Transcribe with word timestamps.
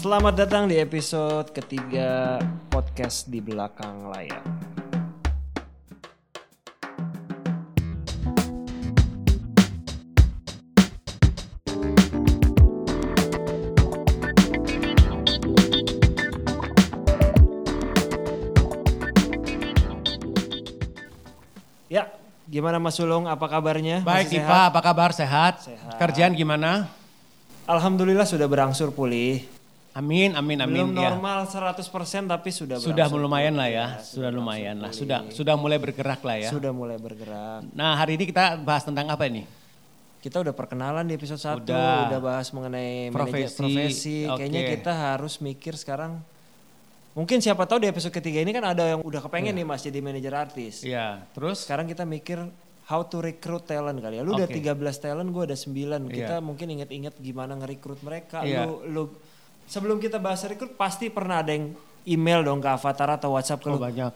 Selamat 0.00 0.32
datang 0.32 0.64
di 0.64 0.80
episode 0.80 1.52
ketiga 1.52 2.40
podcast 2.72 3.28
di 3.28 3.36
belakang 3.36 4.08
layar. 4.08 4.40
Ya, 21.92 22.08
gimana 22.48 22.80
Mas 22.80 22.96
Sulung? 22.96 23.28
Apa 23.28 23.52
kabarnya? 23.52 24.00
Baik 24.00 24.32
Ipa, 24.32 24.72
apa 24.72 24.80
kabar? 24.80 25.12
Sehat? 25.12 25.60
Sehat. 25.60 26.00
Kerjaan 26.00 26.32
gimana? 26.32 26.88
Alhamdulillah 27.68 28.24
sudah 28.24 28.48
berangsur 28.48 28.96
pulih. 28.96 29.59
Amin, 29.90 30.38
amin, 30.38 30.58
amin. 30.62 30.86
Belum 30.86 30.94
ya. 30.94 31.10
normal 31.10 31.50
100% 31.50 31.82
tapi 32.30 32.54
sudah 32.54 32.78
Sudah 32.78 33.10
lumayan 33.10 33.58
lah 33.58 33.66
ya, 33.66 33.86
sudah 33.98 34.30
lumayan 34.30 34.78
lah. 34.78 34.94
Sudah 34.94 35.26
sudah 35.34 35.58
mulai 35.58 35.82
bergerak 35.82 36.22
lah 36.22 36.36
ya. 36.38 36.50
Sudah 36.50 36.70
mulai 36.70 36.94
bergerak. 36.94 37.66
Nah 37.74 37.98
hari 37.98 38.14
ini 38.14 38.30
kita 38.30 38.54
bahas 38.62 38.86
tentang 38.86 39.10
apa 39.10 39.26
ini? 39.26 39.42
Kita 40.20 40.38
udah 40.44 40.52
perkenalan 40.52 41.08
di 41.08 41.16
episode 41.16 41.40
1, 41.40 41.64
Udah. 41.64 42.12
udah, 42.12 42.20
bahas 42.20 42.52
mengenai 42.52 43.08
manajer 43.08 43.16
Profesi, 43.16 43.56
profesi. 43.56 44.16
oke. 44.28 44.36
Kayaknya 44.36 44.60
kita 44.68 44.92
harus 44.92 45.40
mikir 45.40 45.74
sekarang 45.80 46.20
Mungkin 47.10 47.42
siapa 47.42 47.66
tahu 47.66 47.82
di 47.82 47.88
episode 47.90 48.14
ketiga 48.14 48.38
ini 48.38 48.54
kan 48.54 48.62
ada 48.62 48.94
yang 48.94 49.02
udah 49.02 49.18
kepengen 49.26 49.50
nih 49.58 49.66
Mas 49.66 49.82
jadi 49.82 49.98
manajer 49.98 50.30
artis. 50.30 50.86
Iya, 50.86 51.26
terus? 51.34 51.66
Sekarang 51.66 51.90
kita 51.90 52.06
mikir 52.06 52.38
how 52.86 53.02
to 53.02 53.18
recruit 53.18 53.66
talent 53.66 53.98
kali 53.98 54.18
ya. 54.18 54.22
Lu 54.22 54.38
udah 54.38 54.46
Oke. 54.46 54.62
13 54.62 54.78
talent, 55.02 55.28
gue 55.34 55.42
ada 55.42 55.58
9. 55.58 56.06
Kita 56.06 56.38
Iya. 56.38 56.44
mungkin 56.44 56.66
inget-inget 56.70 57.18
gimana 57.18 57.58
nge-recruit 57.58 57.98
mereka. 58.06 58.46
Iya. 58.46 58.62
Lu 58.62 58.86
lu 58.86 59.02
sebelum 59.70 60.02
kita 60.02 60.18
bahas 60.18 60.42
recruit 60.42 60.74
pasti 60.74 61.06
pernah 61.06 61.38
ada 61.38 61.54
yang 61.54 61.70
email 62.02 62.42
dong 62.42 62.58
ke 62.58 62.66
Avatar 62.66 63.14
atau 63.14 63.38
WhatsApp 63.38 63.62
ke 63.62 63.70
Oh, 63.70 63.78
lu. 63.78 63.80
banyak. 63.80 64.10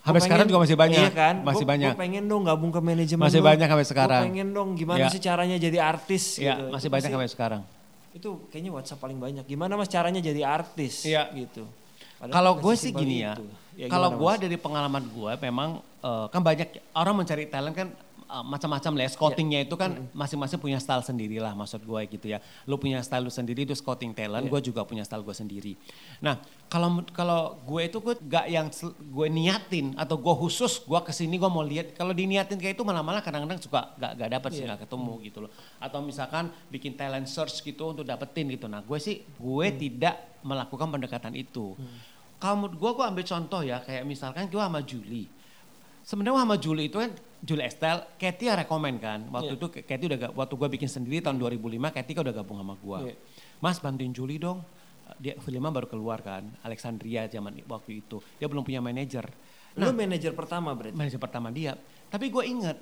Sampai 0.00 0.20
sekarang 0.20 0.44
juga 0.44 0.60
masih 0.60 0.76
banyak. 0.76 0.96
Iya 0.98 1.12
kan? 1.12 1.34
Masih 1.40 1.64
Gua- 1.64 1.72
banyak. 1.72 1.92
Gua 1.92 2.00
pengen 2.00 2.24
dong 2.24 2.42
gabung 2.42 2.68
ke 2.68 2.80
manajemen 2.80 3.20
Masih 3.20 3.40
banyak 3.40 3.64
sampai 3.66 3.86
sekarang. 3.86 4.22
Gua 4.22 4.28
pengen 4.28 4.48
dong 4.50 4.68
gimana 4.72 4.98
Iya. 4.98 5.12
sih 5.12 5.20
caranya 5.20 5.56
jadi 5.56 5.78
artis 5.78 6.24
Iya, 6.36 6.56
gitu. 6.56 6.64
masih 6.70 6.88
Itu 6.88 6.94
banyak 6.94 7.10
sampai 7.10 7.28
sekarang. 7.28 7.62
Itu 8.10 8.28
kayaknya 8.48 8.72
WhatsApp 8.72 9.00
paling 9.00 9.16
banyak. 9.16 9.44
Gimana 9.44 9.76
Mas 9.76 9.88
caranya 9.88 10.20
jadi 10.20 10.40
artis 10.42 11.04
Iya. 11.04 11.28
gitu. 11.32 11.64
Kalau 12.20 12.52
gue 12.54 12.74
sih 12.76 12.92
gini 12.92 13.24
ya, 13.24 13.32
itu. 13.32 13.44
Ya, 13.76 13.88
kalau 13.88 14.12
gue 14.12 14.32
dari 14.38 14.56
pengalaman 14.56 15.04
gue 15.06 15.32
memang 15.40 15.80
eh, 16.00 16.26
kan 16.28 16.40
banyak 16.40 16.68
orang 16.92 17.14
mencari 17.14 17.44
talent 17.46 17.72
kan 17.72 17.88
eh, 18.30 18.44
macam-macam 18.46 18.92
lah 18.94 19.04
ya. 19.04 19.10
Scoutingnya 19.10 19.60
itu 19.62 19.74
kan 19.74 19.90
masing-masing 20.12 20.56
punya 20.56 20.78
style 20.78 21.02
sendiri 21.02 21.36
lah 21.36 21.50
maksud 21.52 21.82
gue 21.82 22.00
gitu 22.08 22.30
ya. 22.30 22.38
Lu 22.64 22.78
punya 22.78 23.02
style 23.02 23.22
lu 23.22 23.30
sendiri 23.30 23.66
itu 23.66 23.74
scouting 23.74 24.14
talent, 24.14 24.46
Iya. 24.46 24.52
gue 24.54 24.60
juga 24.70 24.86
punya 24.86 25.02
style 25.02 25.20
gue 25.20 25.34
sendiri. 25.34 25.74
Nah 26.22 26.38
kalau 26.70 27.02
kalau 27.10 27.58
gue 27.60 27.82
itu 27.84 27.98
gue 27.98 28.14
gak 28.22 28.46
yang 28.46 28.70
gue 29.10 29.26
niatin 29.28 29.98
atau 29.98 30.14
gue 30.14 30.34
khusus 30.38 30.78
gue 30.80 31.00
ke 31.02 31.10
sini 31.10 31.34
gue 31.34 31.50
mau 31.50 31.60
lihat. 31.60 31.92
Kalau 31.92 32.14
diniatin 32.14 32.54
kayak 32.56 32.78
itu 32.78 32.86
malah-malah 32.86 33.18
kadang-kadang 33.20 33.58
suka 33.58 33.98
gak, 33.98 34.12
gak 34.14 34.30
dapet 34.30 34.50
sih 34.54 34.62
Iya. 34.62 34.78
gak 34.78 34.86
ketemu 34.86 35.14
gitu 35.20 35.38
loh. 35.42 35.50
Atau 35.76 35.98
misalkan 36.00 36.48
bikin 36.70 36.94
talent 36.94 37.26
search 37.26 37.60
gitu 37.60 37.90
untuk 37.90 38.06
dapetin 38.06 38.46
gitu. 38.46 38.70
Nah 38.70 38.80
gue 38.80 38.96
sih 38.96 39.18
gue 39.26 39.66
Hmm. 39.66 39.76
tidak 39.76 40.14
melakukan 40.40 40.88
pendekatan 40.88 41.34
itu. 41.34 41.74
Kalau 42.38 42.56
menurut 42.56 42.76
gue, 42.78 42.90
gue 42.96 43.04
ambil 43.04 43.24
contoh 43.26 43.60
ya, 43.60 43.84
kayak 43.84 44.00
misalkan 44.02 44.48
gue 44.48 44.56
sama 44.56 44.80
Julie. 44.80 45.28
Sebenarnya 46.04 46.42
sama 46.42 46.56
Julie 46.58 46.86
itu 46.90 46.96
kan, 46.98 47.10
Julie 47.40 47.66
Estelle, 47.68 48.02
Katie 48.18 48.50
yang 48.50 48.58
rekomen 48.58 48.98
kan. 48.98 49.20
Waktu 49.30 49.54
Iya. 49.54 49.60
itu 49.60 49.66
Katie 49.84 50.06
udah, 50.10 50.18
waktu 50.34 50.54
gue 50.56 50.68
bikin 50.80 50.88
sendiri 50.90 51.22
tahun 51.22 51.38
2005, 51.38 51.88
Katie 51.94 52.14
kan 52.16 52.22
udah 52.26 52.34
gabung 52.34 52.58
sama 52.58 52.74
gue. 52.76 52.98
Iya. 53.10 53.14
Mas 53.60 53.78
bantuin 53.78 54.12
Julie 54.12 54.40
dong. 54.40 54.64
Dia 55.18 55.34
filmnya 55.42 55.74
baru 55.74 55.90
keluar 55.90 56.22
kan, 56.22 56.46
Alexandria 56.62 57.26
zaman 57.26 57.60
waktu 57.66 58.00
itu. 58.00 58.22
Dia 58.38 58.46
belum 58.46 58.62
punya 58.62 58.78
manajer. 58.78 59.26
Lu 59.78 59.90
manajer 59.94 60.32
pertama 60.34 60.74
berarti. 60.74 60.94
Manajer 60.96 61.20
pertama 61.20 61.48
dia. 61.50 61.74
Tapi 62.10 62.26
gue 62.30 62.44
inget, 62.46 62.78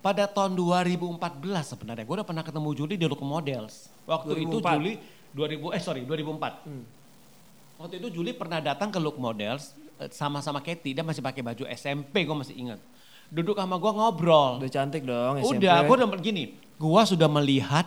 pada 0.00 0.24
tahun 0.24 0.56
2014 0.56 1.76
sebenarnya, 1.76 2.04
gue 2.08 2.16
udah 2.16 2.26
pernah 2.26 2.44
ketemu 2.46 2.68
Julie 2.72 2.98
di 2.98 3.06
Look 3.06 3.20
Models. 3.20 3.92
Waktu 4.08 4.46
itu 4.48 4.58
2004. 4.58 4.76
Julie 4.78 4.96
2000 5.30 5.76
eh 5.76 5.82
sorry 5.82 6.00
2004. 6.06 6.66
Hmm. 6.66 6.84
Waktu 7.80 7.94
itu 8.02 8.08
Julie 8.12 8.34
pernah 8.34 8.58
datang 8.60 8.90
ke 8.90 8.98
Look 8.98 9.16
Models 9.16 9.72
eh, 9.76 9.89
sama-sama 10.08 10.64
Katie, 10.64 10.96
dia 10.96 11.04
masih 11.04 11.20
pakai 11.20 11.44
baju 11.44 11.68
SMP, 11.76 12.24
gue 12.24 12.36
masih 12.36 12.56
ingat. 12.56 12.80
Duduk 13.28 13.60
sama 13.60 13.76
gue 13.76 13.92
ngobrol. 13.92 14.58
Udah 14.58 14.72
cantik 14.72 15.04
dong 15.04 15.44
SMP. 15.44 15.60
Udah, 15.60 15.76
gue 15.84 15.94
udah 16.00 16.08
gini, 16.18 16.56
gue 16.56 17.02
sudah 17.04 17.28
melihat 17.28 17.86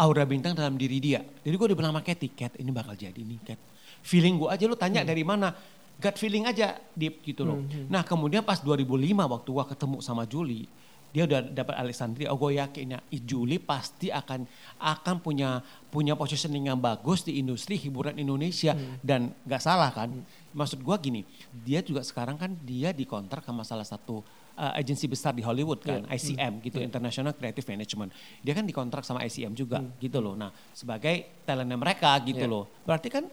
aura 0.00 0.24
bintang 0.24 0.56
dalam 0.56 0.78
diri 0.80 0.96
dia. 0.96 1.20
Jadi 1.44 1.54
gue 1.58 1.66
udah 1.68 1.76
bilang 1.76 1.92
sama 1.92 2.02
Katie, 2.06 2.32
Kat 2.32 2.56
ini 2.56 2.70
bakal 2.72 2.96
jadi 2.96 3.20
nih 3.20 3.38
Kat. 3.44 3.60
Feeling 4.00 4.40
gue 4.40 4.48
aja 4.48 4.64
lu 4.64 4.78
tanya 4.78 5.04
dari 5.04 5.20
mana, 5.20 5.52
gut 6.00 6.16
feeling 6.16 6.48
aja 6.48 6.80
deep 6.96 7.20
gitu 7.20 7.44
loh. 7.44 7.60
Nah 7.92 8.00
kemudian 8.00 8.40
pas 8.40 8.56
2005 8.64 8.88
waktu 9.12 9.48
gue 9.52 9.64
ketemu 9.76 9.96
sama 10.00 10.24
Julie, 10.24 10.64
dia 11.10 11.26
udah 11.26 11.42
dapat 11.42 11.74
Alexandria, 11.74 12.30
oh 12.30 12.38
gue 12.38 12.62
yakin 12.62 12.94
ya 12.94 13.00
Julie 13.26 13.58
pasti 13.58 14.14
akan 14.14 14.46
akan 14.78 15.16
punya 15.18 15.58
punya 15.90 16.14
positioning 16.14 16.70
yang 16.70 16.78
bagus 16.78 17.26
di 17.26 17.42
industri 17.42 17.74
hiburan 17.74 18.14
Indonesia 18.14 18.78
dan 19.02 19.34
gak 19.42 19.62
salah 19.62 19.90
kan. 19.90 20.14
Maksud 20.54 20.82
gue 20.82 20.96
gini, 21.02 21.20
dia 21.66 21.82
juga 21.82 22.06
sekarang 22.06 22.38
kan 22.38 22.54
dia 22.62 22.94
dikontrak 22.94 23.42
sama 23.42 23.66
salah 23.66 23.86
satu 23.86 24.22
uh, 24.54 24.72
agensi 24.78 25.10
besar 25.10 25.34
di 25.34 25.42
Hollywood 25.42 25.82
kan, 25.82 26.06
ICM 26.06 26.62
gitu, 26.62 26.78
International 26.78 27.34
Creative 27.34 27.66
Management. 27.66 28.10
Dia 28.42 28.54
kan 28.54 28.62
dikontrak 28.62 29.02
sama 29.02 29.26
ICM 29.26 29.54
juga 29.58 29.82
gitu 29.98 30.22
loh. 30.22 30.38
Nah, 30.38 30.54
sebagai 30.74 31.42
talentnya 31.42 31.78
mereka 31.78 32.14
gitu 32.22 32.46
Iya. 32.46 32.50
loh. 32.50 32.64
Berarti 32.86 33.08
kan 33.10 33.26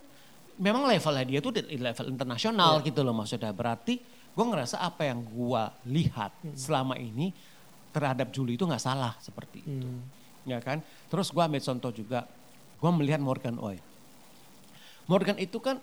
memang 0.58 0.90
levelnya 0.90 1.26
dia 1.26 1.40
tuh 1.42 1.54
di 1.54 1.78
level 1.78 2.10
internasional 2.10 2.82
gitu 2.82 3.06
loh 3.06 3.14
maksudnya. 3.14 3.54
Berarti 3.54 4.02
gue 4.34 4.46
ngerasa 4.46 4.82
apa 4.82 5.06
yang 5.10 5.22
gue 5.26 5.64
lihat 5.90 6.34
selama 6.54 6.98
ini 6.98 7.34
terhadap 7.98 8.30
Julie 8.30 8.54
itu 8.54 8.70
nggak 8.70 8.80
salah 8.86 9.18
seperti 9.18 9.66
itu. 9.66 9.90
Ya 10.46 10.62
kan? 10.62 10.86
Terus 11.10 11.34
gue 11.34 11.42
ambil 11.42 11.60
contoh 11.60 11.90
juga, 11.90 12.30
gue 12.78 12.92
melihat 12.94 13.18
Morgan 13.18 13.58
Oy. 13.58 13.82
Morgan 15.10 15.42
itu 15.42 15.58
kan 15.58 15.82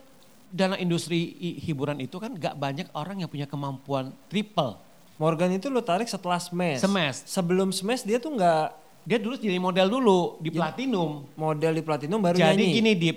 dalam 0.54 0.78
industri 0.78 1.34
hiburan 1.58 1.98
itu 1.98 2.14
kan 2.22 2.30
gak 2.38 2.54
banyak 2.54 2.86
orang 2.94 3.26
yang 3.26 3.26
punya 3.26 3.50
kemampuan 3.50 4.14
triple. 4.30 4.78
Morgan 5.19 5.50
itu 5.58 5.66
lu 5.66 5.82
tarik 5.82 6.06
setelah 6.06 6.38
Smash. 6.38 6.86
Smash. 6.86 7.26
Sebelum 7.26 7.74
Smash 7.74 8.06
dia 8.06 8.22
tuh 8.22 8.38
nggak 8.38 8.86
Dia 9.04 9.20
dulu 9.20 9.36
jadi 9.36 9.60
model 9.60 9.92
dulu 9.92 10.41
di 10.41 10.48
Platinum. 10.48 11.28
model 11.36 11.76
di 11.76 11.82
Platinum 11.84 12.24
baru 12.24 12.41
Jadi 12.41 12.56
nyanyi. 12.56 12.72
gini 12.72 12.92
Dip, 12.97 13.16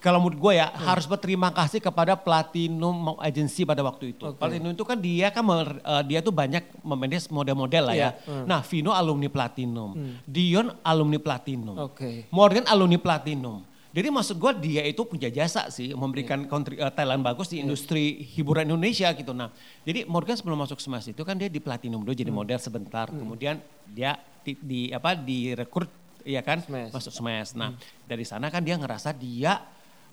kalau 0.00 0.16
menurut 0.18 0.40
gue 0.40 0.52
ya 0.56 0.72
harus 0.80 1.04
berterima 1.04 1.52
kasih 1.52 1.78
kepada 1.78 2.16
Platinum 2.16 3.20
Agency 3.20 3.62
pada 3.62 3.80
waktu 3.80 4.16
itu. 4.16 4.24
Oke. 4.26 4.40
Platinum 4.40 4.72
itu 4.72 4.82
kan 4.82 4.96
dia 4.96 5.28
kan 5.28 5.44
mer- 5.44 5.78
eh, 5.78 6.02
dia 6.04 6.18
tuh 6.18 6.32
banyak 6.32 6.64
memanage 6.80 7.28
model-model 7.28 7.84
lah 7.84 7.94
Iya, 7.94 8.08
ya. 8.08 8.10
hmm. 8.24 8.44
Nah 8.44 8.60
Vino 8.64 8.90
alumni 8.90 9.28
Platinum, 9.28 9.90
Dion 10.24 10.72
alumni 10.80 11.20
Platinum, 11.20 11.76
Oke. 11.86 12.24
Morgan 12.28 12.64
alumni 12.64 12.96
Platinum. 12.96 13.60
Jadi 13.90 14.06
maksud 14.06 14.38
gue 14.38 14.52
dia 14.62 14.86
itu 14.86 15.02
punya 15.02 15.26
jasa 15.28 15.66
sih 15.66 15.90
memberikan 15.92 16.46
kontri, 16.46 16.78
eh, 16.78 16.92
talent 16.94 17.20
bagus 17.20 17.50
di 17.50 17.58
industri 17.58 18.22
hiburan 18.22 18.64
Indonesia 18.64 19.10
gitu. 19.10 19.34
Nah 19.34 19.50
jadi 19.82 20.06
Morgan 20.06 20.38
sebelum 20.38 20.56
masuk 20.56 20.78
Smash 20.78 21.10
itu 21.10 21.20
kan 21.20 21.34
dia 21.34 21.50
di 21.50 21.58
Platinum 21.58 22.00
dulu 22.00 22.14
jadi 22.14 22.30
model 22.30 22.56
sebentar. 22.56 23.10
Kemudian 23.10 23.58
dia 23.84 24.14
di, 24.40 24.54
di 24.56 24.80
apa 24.88 25.12
direkrut 25.12 25.90
ya 26.22 26.38
kan 26.38 26.62
Smash. 26.62 26.94
masuk 26.94 27.12
Smash. 27.12 27.50
Nah 27.52 27.74
dari 28.06 28.22
sana 28.22 28.46
kan 28.46 28.62
dia 28.62 28.78
ngerasa 28.78 29.10
dia 29.10 29.58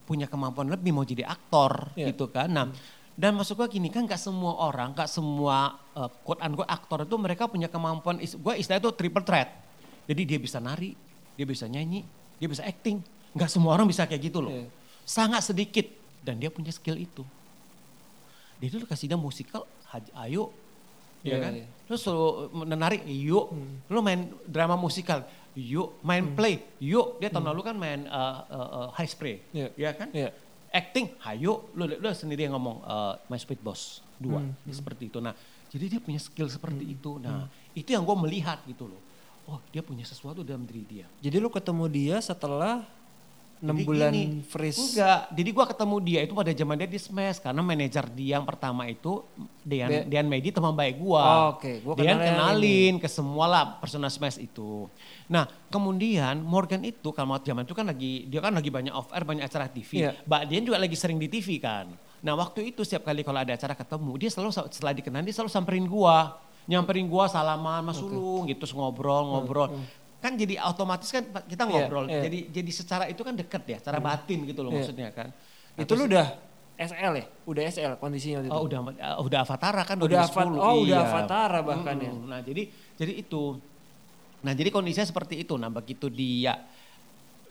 punya 0.08 0.32
kemampuan 0.32 0.72
lebih 0.72 0.96
mau 0.96 1.04
jadi 1.04 1.28
aktor 1.28 1.92
Iya. 1.94 2.16
gitu 2.16 2.32
kan. 2.32 2.48
Nah 2.48 2.66
dan 3.18 3.34
maksud 3.34 3.58
gue 3.58 3.68
gini 3.68 3.90
kan 3.90 4.06
gak 4.06 4.22
semua 4.22 4.62
orang, 4.62 4.94
gak 4.94 5.10
semua 5.10 5.74
uh, 5.98 6.06
quote 6.22 6.38
unquote 6.40 6.70
aktor 6.70 7.02
itu 7.04 7.18
mereka 7.18 7.50
punya 7.50 7.66
kemampuan, 7.66 8.22
gue 8.22 8.54
istilah 8.56 8.78
itu 8.78 8.94
triple 8.94 9.26
threat. 9.26 9.50
Jadi 10.06 10.22
dia 10.24 10.38
bisa 10.38 10.62
nari, 10.62 10.94
dia 11.34 11.44
bisa 11.44 11.66
nyanyi, 11.66 12.06
dia 12.38 12.46
bisa 12.46 12.62
acting. 12.62 13.02
Gak 13.34 13.50
semua 13.50 13.74
orang 13.74 13.90
bisa 13.90 14.06
kayak 14.06 14.22
gitu 14.22 14.40
loh. 14.40 14.54
Iya. 14.54 14.70
Sangat 15.02 15.42
sedikit 15.44 15.90
dan 16.22 16.38
dia 16.38 16.54
punya 16.54 16.70
skill 16.70 16.94
itu. 16.94 17.26
Dia 18.58 18.70
dulu 18.70 18.86
kasih 18.86 19.10
dia 19.10 19.18
musikal, 19.18 19.66
Haji 19.90 20.14
Ayo, 20.14 20.54
ya 21.22 21.34
Iya, 21.34 21.38
kan? 21.42 21.52
iya. 21.58 21.66
Terus 21.90 22.02
suruh 22.02 22.50
menari, 22.54 23.02
yuk. 23.06 23.50
Lu 23.90 24.02
main 24.02 24.30
drama 24.46 24.74
musikal, 24.74 25.26
yuk. 25.58 25.98
Main 26.06 26.38
play, 26.38 26.62
yuk. 26.78 27.18
Dia 27.18 27.34
tahun 27.34 27.50
lalu 27.50 27.62
kan 27.66 27.76
main 27.76 28.06
uh, 28.06 28.46
uh, 28.46 28.70
uh, 28.78 28.88
High 28.94 29.10
Spray, 29.10 29.42
Iya. 29.50 29.68
ya 29.74 29.90
kan? 29.98 30.14
Iya. 30.14 30.30
Acting, 30.70 31.18
hayo. 31.26 31.74
Lu, 31.74 31.90
lu 31.90 32.08
sendiri 32.14 32.46
yang 32.46 32.54
ngomong 32.54 32.86
uh, 32.86 33.18
My 33.26 33.42
Sweet 33.42 33.60
Boss 33.66 34.06
2, 34.22 34.30
Hmm, 34.30 34.54
seperti 34.70 35.10
itu. 35.10 35.18
Nah, 35.18 35.34
jadi 35.74 35.98
dia 35.98 36.00
punya 36.04 36.22
skill 36.22 36.46
seperti 36.48 36.94
itu. 36.94 37.18
Nah, 37.18 37.50
itu 37.74 37.90
yang 37.90 38.06
gue 38.06 38.18
melihat 38.22 38.62
gitu 38.70 38.86
loh. 38.86 39.02
Oh, 39.48 39.64
dia 39.72 39.80
punya 39.82 40.04
sesuatu 40.04 40.44
dalam 40.44 40.68
diri 40.68 40.84
dia. 40.84 41.06
Jadi 41.24 41.40
lu 41.40 41.48
ketemu 41.48 41.88
dia 41.88 42.20
setelah 42.20 42.84
enam 43.58 43.76
Jadi 43.76 43.86
bulan 43.90 44.12
gini, 44.14 44.46
freeze. 44.46 44.78
Enggak, 44.78 45.20
jadi 45.34 45.50
gua 45.50 45.66
ketemu 45.66 45.96
dia 46.06 46.20
itu 46.22 46.34
pada 46.38 46.52
zaman 46.54 46.76
dia 46.78 46.90
di 46.90 47.00
Smash 47.02 47.40
karena 47.42 47.62
manajer 47.66 48.06
dia 48.14 48.38
yang 48.38 48.46
pertama 48.46 48.86
itu 48.86 49.26
Dean 49.66 49.90
Be- 49.90 50.06
Dean 50.06 50.26
Medi 50.30 50.50
teman 50.54 50.78
baik 50.78 50.96
gua. 51.02 51.24
Oh, 51.26 51.44
oke. 51.58 51.72
Gua 51.82 51.94
Dean 51.98 52.16
kenal 52.16 52.22
yang 52.22 52.22
kenalin 52.38 52.94
ke 53.02 53.10
semua 53.10 53.46
lah 53.50 53.64
personal 53.82 54.14
Smash 54.14 54.38
itu. 54.38 54.86
Nah, 55.26 55.50
kemudian 55.74 56.38
Morgan 56.40 56.86
itu 56.86 57.10
kalau 57.12 57.34
waktu 57.34 57.50
zaman 57.50 57.66
itu 57.66 57.74
kan 57.74 57.86
lagi 57.90 58.30
dia 58.30 58.40
kan 58.40 58.54
lagi 58.54 58.70
banyak 58.70 58.94
off 58.94 59.10
air, 59.10 59.26
banyak 59.26 59.44
acara 59.44 59.66
TV. 59.66 60.06
Iya. 60.06 60.12
Mbak 60.26 60.42
Dian 60.48 60.64
juga 60.64 60.78
lagi 60.78 60.96
sering 60.96 61.18
di 61.18 61.28
TV 61.28 61.58
kan. 61.58 61.90
Nah, 62.22 62.34
waktu 62.34 62.74
itu 62.74 62.82
setiap 62.82 63.06
kali 63.06 63.22
kalau 63.22 63.42
ada 63.42 63.54
acara 63.54 63.78
ketemu, 63.78 64.12
dia 64.18 64.30
selalu 64.34 64.50
setelah 64.74 64.94
dikenal 64.94 65.22
dia 65.22 65.34
selalu 65.34 65.52
samperin 65.54 65.86
gua. 65.86 66.38
Nyamperin 66.68 67.08
gua 67.08 67.32
salaman, 67.32 67.80
Mas 67.80 67.96
Sulung 67.96 68.44
gitu, 68.44 68.68
terus 68.68 68.76
ngobrol, 68.76 69.24
ngobrol. 69.24 69.72
Kan 70.18 70.34
jadi 70.34 70.58
otomatis 70.60 71.10
kan 71.10 71.22
kita 71.46 71.64
Iya, 71.64 71.86
ngobrol. 71.86 72.06
iya. 72.10 72.26
Jadi 72.26 72.50
jadi 72.50 72.72
secara 72.72 73.06
itu 73.06 73.22
kan 73.22 73.34
deket 73.34 73.64
ya, 73.64 73.78
secara 73.78 74.00
batin 74.00 74.44
gitu 74.44 74.66
loh 74.66 74.74
Iya. 74.74 74.78
maksudnya 74.82 75.10
kan. 75.14 75.30
Nah, 75.78 75.84
itu 75.86 75.94
lu 75.94 76.04
udah 76.06 76.26
SL 76.76 77.14
ya? 77.14 77.26
Udah 77.46 77.64
SL 77.66 77.94
kondisinya 77.96 78.42
waktu 78.42 78.50
itu? 78.50 78.54
Oh 78.54 78.64
udah 78.64 78.80
uh, 78.82 79.18
udah 79.22 79.40
Avatara 79.42 79.82
kan 79.82 79.98
Udah 79.98 80.26
2010. 80.26 80.28
Avat- 80.28 80.58
oh, 80.60 80.76
udah 80.80 80.86
iya. 80.86 80.98
Avatara 81.04 81.60
bahkan 81.62 81.96
ya. 81.98 82.12
Mm-mm. 82.12 82.26
Nah 82.28 82.40
jadi 82.40 82.64
jadi 82.94 83.14
itu. 83.16 83.44
Nah 84.40 84.54
jadi 84.54 84.70
kondisinya 84.70 85.06
seperti 85.06 85.42
itu. 85.42 85.54
Nah 85.54 85.70
begitu 85.70 86.06
dia 86.08 86.54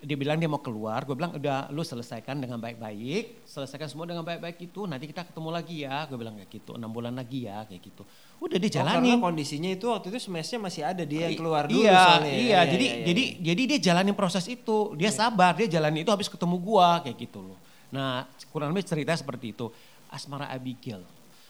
dia 0.05 0.17
bilang 0.17 0.37
dia 0.37 0.45
mau 0.47 0.61
keluar, 0.61 1.05
gue 1.05 1.17
bilang 1.17 1.33
udah 1.35 1.73
lu 1.73 1.81
selesaikan 1.81 2.37
dengan 2.37 2.61
baik-baik, 2.61 3.45
selesaikan 3.45 3.89
semua 3.89 4.05
dengan 4.05 4.21
baik-baik 4.21 4.61
itu, 4.61 4.85
nanti 4.85 5.09
kita 5.09 5.25
ketemu 5.25 5.49
lagi 5.49 5.89
ya, 5.89 6.05
gue 6.05 6.17
bilang 6.21 6.37
kayak 6.37 6.51
gitu, 6.53 6.77
enam 6.77 6.93
bulan 6.93 7.17
lagi 7.17 7.49
ya 7.49 7.65
kayak 7.65 7.81
gitu. 7.81 8.03
Udah 8.37 8.57
Oh, 8.57 8.63
dijalanin. 8.63 9.17
karena 9.17 9.25
kondisinya 9.25 9.71
itu 9.73 9.87
waktu 9.89 10.13
itu 10.13 10.29
smashnya 10.29 10.59
masih 10.61 10.83
ada 10.85 11.03
dia 11.09 11.27
yang 11.27 11.41
keluar 11.41 11.65
dulu 11.65 11.81
iya, 11.81 11.97
soalnya. 11.97 12.29
ya. 12.29 12.37
Iya, 12.37 12.45
Iya, 12.45 12.61
jadi 12.69 12.87
iya, 12.87 12.95
iya, 12.97 13.05
jadi 13.09 13.23
iya. 13.25 13.37
jadi 13.41 13.63
dia 13.65 13.79
jalanin 13.93 14.15
proses 14.15 14.45
itu. 14.47 14.79
Dia 15.01 15.09
sabar, 15.09 15.57
dia 15.57 15.69
jalanin 15.69 16.05
itu 16.05 16.13
habis 16.13 16.29
ketemu 16.29 16.57
gua 16.61 17.01
kayak 17.01 17.17
gitu 17.17 17.41
loh. 17.41 17.59
Nah, 17.89 18.29
kurang 18.53 18.77
lebih 18.77 18.85
cerita 18.85 19.17
seperti 19.17 19.57
itu. 19.57 19.73
Asmara 20.13 20.53
Abigail. 20.53 21.01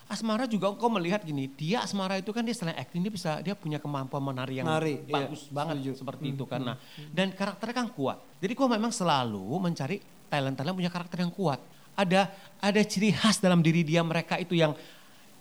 Asmara 0.06 0.46
juga 0.46 0.70
kau 0.70 0.86
melihat 0.86 1.26
gini, 1.26 1.50
dia 1.50 1.82
Asmara 1.82 2.14
itu 2.14 2.30
kan 2.30 2.46
dia 2.46 2.54
selain 2.54 2.78
acting 2.78 3.02
dia 3.02 3.10
bisa 3.10 3.42
dia 3.42 3.58
punya 3.58 3.82
kemampuan 3.82 4.22
menari 4.22 4.62
yang 4.62 4.66
Nari, 4.70 5.02
iya, 5.02 5.10
bagus 5.10 5.50
banget 5.50 5.82
setuju. 5.82 5.90
Hmm, 5.90 5.98
seperti 5.98 6.24
itu 6.30 6.44
kan. 6.46 6.60
Nah, 6.62 6.76
dan 7.10 7.34
karakternya 7.34 7.74
kan 7.74 7.86
kuat. 7.90 8.18
Jadi 8.38 8.52
gua 8.54 8.68
memang 8.70 8.94
selalu 8.94 9.42
mencari 9.58 9.98
talent-talent 10.30 10.78
punya 10.78 10.92
karakter 10.94 11.18
yang 11.26 11.34
kuat. 11.34 11.58
Ada 11.98 12.30
ada 12.62 12.80
ciri 12.86 13.10
khas 13.10 13.42
dalam 13.42 13.58
diri 13.66 13.82
dia 13.82 14.06
mereka 14.06 14.38
itu 14.38 14.54
yang 14.54 14.78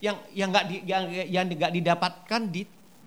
yang 0.02 0.18
yang 0.34 0.50
nggak 0.50 0.66
di, 0.66 0.76
yang 0.90 1.04
yang 1.14 1.46
nggak 1.46 1.72
didapatkan 1.72 2.42
di 2.50 2.62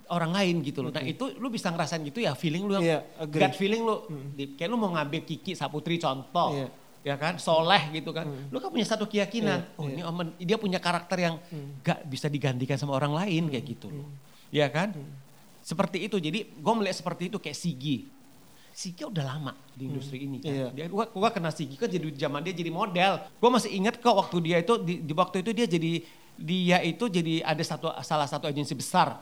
orang 0.09 0.31
lain 0.31 0.63
gitu 0.63 0.81
loh. 0.81 0.95
Nah 0.95 1.03
itu 1.03 1.37
lu 1.37 1.51
bisa 1.51 1.75
ngerasain 1.75 2.01
gitu 2.01 2.23
ya 2.23 2.39
feeling 2.39 2.65
lu 2.65 2.79
yang 2.79 2.85
Iya, 2.87 2.99
agree. 3.19 3.43
gut 3.45 3.55
feeling 3.59 3.83
lu. 3.83 3.97
Di- 4.33 4.55
kayak 4.55 4.71
lu 4.71 4.79
mau 4.79 4.95
ngambil 4.95 5.27
Kiki 5.27 5.59
Saputri 5.59 5.99
contoh. 5.99 6.55
Iya. 6.55 6.69
Ya 7.09 7.17
kan, 7.17 7.41
soleh 7.41 7.89
gitu 7.97 8.13
kan. 8.13 8.29
Lu 8.53 8.61
kan 8.61 8.69
punya 8.69 8.85
satu 8.85 9.09
keyakinan. 9.09 9.65
Iya, 9.65 9.81
oh 9.81 9.89
iya. 9.89 9.95
ini 9.97 10.03
omen, 10.05 10.27
dia 10.37 10.61
punya 10.61 10.77
karakter 10.77 11.17
yang 11.17 11.41
gak 11.81 12.05
bisa 12.05 12.29
digantikan 12.29 12.77
sama 12.77 12.93
orang 12.93 13.17
lain 13.17 13.49
kayak 13.49 13.65
gitu 13.65 13.89
loh. 13.89 14.09
Ya 14.53 14.69
kan? 14.69 14.93
Seperti 15.65 16.05
itu. 16.05 16.21
Jadi 16.21 16.53
gue 16.53 16.75
melihat 16.77 17.01
seperti 17.01 17.33
itu 17.33 17.41
kayak 17.41 17.57
Sigi. 17.57 17.97
Sigi 18.77 19.03
udah 19.09 19.25
lama 19.25 19.57
di 19.73 19.89
industri 19.89 20.29
ini 20.29 20.39
kan. 20.39 20.53
Iya. 20.53 20.69
Dia 20.77 20.87
gua, 20.93 21.09
gua 21.09 21.33
kenal 21.33 21.51
Sigi 21.51 21.81
kan 21.81 21.89
jadi 21.89 22.13
zaman 22.13 22.45
dia 22.45 22.53
jadi 22.53 22.69
model. 22.69 23.25
Gue 23.41 23.51
masih 23.51 23.73
ingat 23.73 23.97
kok 23.99 24.13
waktu 24.13 24.37
dia 24.45 24.57
itu 24.61 24.77
di, 24.85 25.01
di 25.01 25.13
waktu 25.17 25.41
itu 25.41 25.51
dia 25.57 25.67
jadi 25.67 25.93
dia 26.39 26.79
itu 26.85 27.05
jadi 27.11 27.43
ada 27.43 27.65
satu 27.65 27.91
salah 28.05 28.29
satu 28.29 28.47
agensi 28.47 28.77
besar 28.77 29.17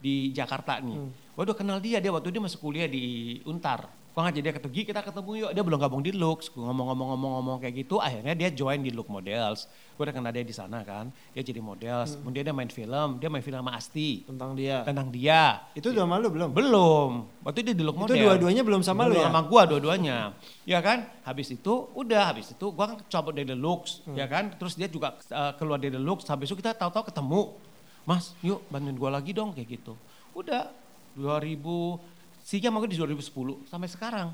di 0.00 0.32
Jakarta 0.32 0.80
nih. 0.80 0.96
Gua 1.36 1.46
udah 1.46 1.54
kenal 1.54 1.78
dia 1.78 2.00
dia 2.00 2.10
waktu 2.10 2.32
dia 2.32 2.42
masuk 2.42 2.58
kuliah 2.58 2.88
di 2.88 3.38
Untar. 3.46 3.86
Gua 4.18 4.26
ngajak 4.26 4.42
dia 4.42 4.50
ketemu, 4.50 4.72
"Gi, 4.74 4.82
kita 4.82 4.98
ketemu 4.98 5.30
yuk. 5.38 5.50
Dia 5.54 5.62
belum 5.62 5.78
gabung 5.78 6.02
di 6.02 6.10
Lux. 6.10 6.50
Gua 6.50 6.74
ngomong-ngomong-ngomong-ngomong 6.74 7.62
kayak 7.62 7.86
gitu. 7.86 8.02
Akhirnya 8.02 8.34
dia 8.34 8.50
join 8.50 8.82
di 8.82 8.90
Look 8.90 9.06
Models. 9.06 9.70
Gue 9.94 10.10
udah 10.10 10.14
kenal 10.18 10.34
dia 10.34 10.42
di 10.42 10.50
sana 10.50 10.82
kan. 10.82 11.14
Dia 11.30 11.46
jadi 11.46 11.62
models. 11.62 12.18
Kemudian 12.18 12.42
dia 12.42 12.50
main 12.50 12.66
film. 12.66 13.22
Dia 13.22 13.30
main 13.30 13.46
film 13.46 13.62
sama 13.62 13.78
Asti. 13.78 14.26
tentang 14.26 14.58
dia. 14.58 14.82
Tentang 14.82 15.06
dia. 15.14 15.62
Itu 15.70 15.94
udah 15.94 16.02
malu 16.02 16.34
belum? 16.34 16.50
Belum. 16.50 17.30
Waktu 17.46 17.62
dia 17.62 17.74
di 17.78 17.86
Look 17.86 17.94
Itu 17.94 18.02
Model. 18.10 18.18
dua-duanya 18.26 18.62
belum 18.66 18.82
sama 18.82 19.06
lu 19.06 19.14
ya? 19.14 19.30
Sama 19.30 19.46
gua 19.46 19.62
dua-duanya. 19.70 20.34
ya 20.66 20.82
kan? 20.82 21.06
Habis 21.22 21.54
itu 21.54 21.86
udah 21.94 22.34
habis 22.34 22.50
itu 22.50 22.66
gua 22.74 22.90
kan 22.90 22.98
coba 23.06 23.30
dari 23.30 23.46
The 23.46 23.54
Looks, 23.54 24.02
Hmm. 24.02 24.18
ya 24.18 24.26
kan? 24.26 24.50
Terus 24.58 24.74
dia 24.74 24.90
juga 24.90 25.14
uh, 25.30 25.54
keluar 25.54 25.78
dari 25.78 25.94
The 25.94 26.02
Looks, 26.02 26.26
habis 26.26 26.50
itu 26.50 26.58
kita 26.58 26.74
tahu-tahu 26.74 27.06
ketemu. 27.06 27.54
Mas, 28.02 28.34
yuk 28.42 28.66
bantuin 28.66 28.98
gua 28.98 29.14
lagi 29.14 29.30
dong 29.30 29.54
kayak 29.54 29.78
gitu. 29.78 29.94
Udah 30.34 30.74
2000 31.14 32.02
Sigi 32.48 32.64
sama 32.64 32.80
gue 32.80 32.88
di 32.88 32.96
2010 32.96 33.68
sampai 33.68 33.88
sekarang. 33.92 34.28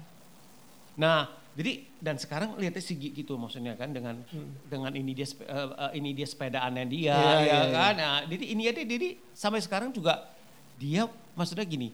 Nah, 0.95 1.27
jadi 1.59 1.83
dan 1.99 2.15
sekarang 2.15 2.55
lihatnya 2.55 2.79
Sigi 2.79 3.11
gitu 3.11 3.35
maksudnya 3.35 3.75
kan 3.75 3.91
dengan 3.91 4.23
dengan 4.65 4.95
ini 4.95 5.11
dia 5.11 5.27
eh, 5.27 5.91
ini 5.99 6.15
dia 6.15 6.23
sepedaannya 6.23 6.85
dia 6.87 7.11
Hmm. 7.19 7.27
Iya, 7.27 7.35
ya 7.35 7.43
iya, 7.43 7.59
iya. 7.59 7.75
kan. 7.75 7.93
Nah, 7.99 8.19
jadi 8.31 8.45
ini 8.47 8.63
dia 8.65 8.85
jadi 8.87 9.09
sampai 9.35 9.59
sekarang 9.59 9.91
juga 9.91 10.31
dia 10.79 11.11
maksudnya 11.35 11.67
gini. 11.67 11.91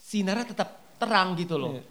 Sinarnya 0.00 0.48
tetap 0.48 0.72
terang 0.96 1.36
gitu 1.36 1.60
loh. 1.60 1.76
Iya. 1.76 1.84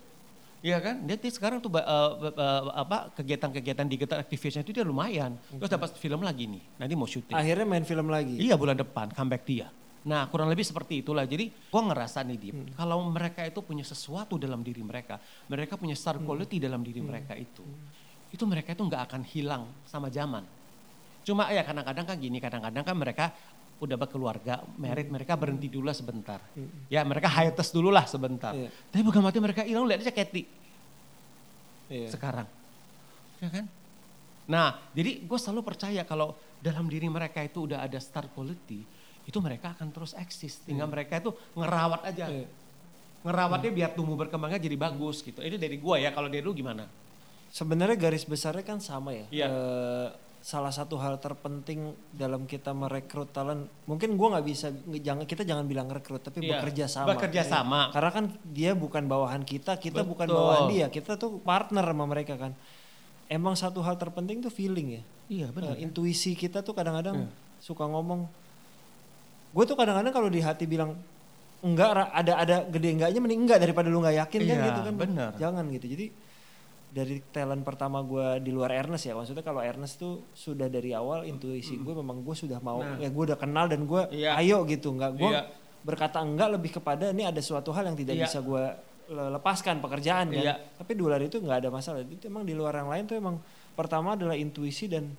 Iya 0.66 0.78
kan? 0.82 0.96
Dia, 1.06 1.18
dia 1.22 1.30
sekarang 1.30 1.62
tuh 1.62 1.70
ba- 1.70 1.86
eh, 1.86 2.62
apa 2.74 3.14
kegiatan-kegiatan 3.14 3.86
digital 3.86 4.18
activation 4.18 4.66
itu 4.66 4.74
dia 4.74 4.82
lumayan. 4.82 5.38
Terus 5.54 5.70
dapat 5.70 5.94
film 5.94 6.26
lagi 6.26 6.50
nih. 6.50 6.64
Nanti 6.82 6.94
mau 6.98 7.06
syuting. 7.06 7.38
Akhirnya 7.38 7.70
main 7.70 7.86
film 7.86 8.10
lagi. 8.10 8.42
Iya 8.42 8.58
bulan 8.58 8.74
depan 8.74 9.14
comeback 9.14 9.46
dia. 9.46 9.70
Nah 10.06 10.30
kurang 10.30 10.54
lebih 10.54 10.62
seperti 10.62 11.02
itulah. 11.02 11.26
Jadi 11.26 11.50
gua 11.74 11.82
ngerasa 11.90 12.22
nih 12.22 12.38
Dip, 12.38 12.78
kalau 12.78 13.02
mereka 13.10 13.42
itu 13.42 13.60
punya 13.66 13.82
sesuatu 13.82 14.38
dalam 14.38 14.62
diri 14.62 14.86
mereka, 14.86 15.18
mereka 15.50 15.76
punya 15.82 15.98
star 15.98 16.22
quality 16.22 16.62
dalam 16.62 16.86
diri 16.86 17.02
mereka 17.02 17.34
itu, 17.34 17.66
itu 18.30 18.44
mereka 18.46 18.78
itu 18.78 18.86
nggak 18.86 19.02
akan 19.10 19.22
hilang 19.26 19.64
sama 19.90 20.14
zaman. 20.14 20.46
Cuma 21.26 21.50
ya 21.50 21.66
kadang-kadang 21.66 22.06
kan 22.06 22.16
gini, 22.22 22.38
kadang-kadang 22.38 22.86
kan 22.86 22.94
mereka 22.94 23.26
udah 23.82 23.98
berkeluarga, 24.00 24.64
merit, 24.80 25.10
mereka 25.12 25.36
berhenti 25.36 25.68
dulu 25.68 25.90
lah 25.90 25.98
sebentar. 25.98 26.40
Ya 26.88 27.02
mereka 27.04 27.28
hiatus 27.28 27.74
dulu 27.74 27.90
lah 27.90 28.06
sebentar. 28.08 28.54
Iya. 28.56 28.70
Tapi 28.94 29.02
bukan 29.04 29.20
mati 29.26 29.42
mereka 29.42 29.66
hilang, 29.66 29.90
lihat 29.90 30.06
aja 30.06 30.14
Katy 30.14 30.44
Iya. 31.90 32.10
sekarang. 32.14 32.48
Ya 33.42 33.50
kan? 33.52 33.66
Nah, 34.46 34.78
jadi 34.94 35.26
gue 35.26 35.40
selalu 35.42 35.66
percaya 35.66 36.06
kalau 36.06 36.38
dalam 36.62 36.86
diri 36.86 37.10
mereka 37.10 37.42
itu 37.42 37.66
udah 37.66 37.82
ada 37.82 37.98
star 37.98 38.30
quality, 38.30 38.86
itu 39.26 39.38
mereka 39.42 39.74
akan 39.74 39.90
terus 39.90 40.14
eksis. 40.14 40.62
Tinggal 40.64 40.88
mereka 40.88 41.18
itu 41.18 41.34
ngerawat 41.54 42.02
aja. 42.06 42.30
Iya. 42.30 42.48
Ngerawatnya 43.26 43.72
biar 43.74 43.92
tumbuh 43.98 44.14
berkembangnya 44.14 44.62
jadi 44.62 44.78
bagus 44.78 45.26
gitu. 45.26 45.42
Ini 45.42 45.58
dari 45.58 45.82
gue 45.82 45.96
ya, 45.98 46.14
kalau 46.14 46.30
dari 46.30 46.46
lu 46.46 46.54
gimana? 46.54 46.86
Sebenarnya 47.50 47.98
garis 47.98 48.22
besarnya 48.22 48.62
kan 48.62 48.78
sama 48.78 49.18
ya. 49.18 49.26
Iya. 49.34 49.48
Eh, 49.50 50.08
salah 50.46 50.70
satu 50.70 51.02
hal 51.02 51.18
terpenting 51.18 51.90
dalam 52.14 52.46
kita 52.46 52.70
merekrut 52.70 53.34
talent, 53.34 53.66
mungkin 53.90 54.14
gua 54.14 54.38
nggak 54.38 54.46
bisa, 54.46 54.70
jangan 55.02 55.26
kita 55.26 55.42
jangan 55.42 55.66
bilang 55.66 55.90
rekrut, 55.90 56.22
tapi 56.22 56.46
Iya, 56.46 56.62
bekerja 56.62 56.86
sama. 56.86 57.18
bekerja 57.18 57.42
Iya. 57.42 57.50
sama. 57.50 57.90
Karena 57.90 58.12
kan 58.14 58.26
dia 58.46 58.78
bukan 58.78 59.10
bawahan 59.10 59.42
kita, 59.42 59.82
kita 59.82 60.06
bukan 60.06 60.30
Betul. 60.30 60.38
bawahan 60.38 60.66
dia, 60.70 60.86
kita 60.94 61.18
tuh 61.18 61.42
partner 61.42 61.82
sama 61.82 62.06
mereka 62.06 62.38
kan. 62.38 62.54
Emang 63.26 63.58
satu 63.58 63.82
hal 63.82 63.98
terpenting 63.98 64.46
tuh 64.46 64.54
feeling 64.54 65.02
ya. 65.02 65.04
Iya 65.26 65.48
Eh, 65.50 65.82
intuisi 65.82 66.38
kita 66.38 66.62
tuh 66.62 66.78
kadang-kadang 66.78 67.26
suka 67.58 67.90
ngomong. 67.90 68.30
Gue 69.56 69.64
tuh 69.64 69.74
kadang-kadang 69.74 70.12
kalau 70.12 70.28
di 70.28 70.44
hati 70.44 70.68
bilang 70.68 71.00
enggak 71.64 72.12
ada 72.12 72.34
ada 72.36 72.56
gede 72.68 72.90
enggaknya 72.94 73.18
mending 73.18 73.42
enggak 73.42 73.58
daripada 73.58 73.88
lu 73.88 73.98
nggak 73.98 74.18
yakin 74.22 74.40
kan 74.44 74.52
Iya, 74.54 74.66
gitu 74.68 74.80
kan. 74.84 74.94
bener. 74.94 75.30
Jangan 75.40 75.64
gitu. 75.72 75.86
Jadi 75.88 76.06
dari 76.92 77.20
talent 77.26 77.60
pertama 77.62 78.00
gue 78.02 78.40
di 78.40 78.52
luar 78.52 78.72
Ernest 78.72 79.04
ya 79.04 79.12
maksudnya 79.12 79.42
kalau 79.42 79.60
Ernest 79.60 79.96
tuh 79.96 80.24
sudah 80.32 80.68
dari 80.68 80.92
awal 80.92 81.24
intuisi 81.24 81.76
gue 81.76 81.92
memang 81.92 82.20
gue 82.20 82.32
sudah 82.34 82.60
mau 82.60 82.80
Nah. 82.80 82.96
ya 82.98 83.12
gue 83.12 83.24
udah 83.26 83.36
kenal 83.36 83.68
dan 83.68 83.84
gue 83.84 84.02
Iya. 84.14 84.40
ayo 84.40 84.64
gitu 84.64 84.92
nggak 84.92 85.12
gue 85.14 85.28
Iya. 85.28 85.44
berkata 85.82 86.24
enggak 86.24 86.56
lebih 86.56 86.72
kepada 86.74 87.12
ini 87.12 87.24
ada 87.24 87.40
suatu 87.40 87.72
hal 87.72 87.84
yang 87.86 88.00
tidak 88.00 88.16
Iya. 88.16 88.24
bisa 88.24 88.40
gue 88.40 88.64
le- 89.06 89.30
lepaskan 89.30 89.84
pekerjaan 89.84 90.32
kan 90.32 90.40
Iya. 90.40 90.56
tapi 90.74 90.96
di 90.96 91.02
luar 91.04 91.20
itu 91.20 91.36
nggak 91.36 91.58
ada 91.62 91.70
masalah 91.70 92.00
itu 92.00 92.26
emang 92.26 92.48
di 92.48 92.56
luar 92.56 92.74
yang 92.74 92.88
lain 92.88 93.04
tuh 93.04 93.20
emang 93.20 93.44
pertama 93.76 94.16
adalah 94.16 94.34
intuisi 94.34 94.88
dan 94.88 95.12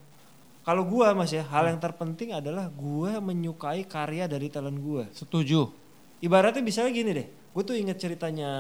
kalau 0.67 0.83
gue 0.83 1.07
mas 1.15 1.31
ya 1.31 1.47
hal 1.47 1.71
yang 1.71 1.79
terpenting 1.79 2.35
adalah 2.35 2.67
gue 2.67 3.13
menyukai 3.23 3.87
karya 3.87 4.27
dari 4.27 4.51
talent 4.51 4.77
gue 4.77 5.07
Setuju. 5.15 5.71
ibaratnya 6.19 6.61
misalnya 6.61 6.91
gini 6.91 7.11
deh 7.15 7.27
gue 7.31 7.63
tuh 7.63 7.79
inget 7.79 7.97
ceritanya 7.97 8.51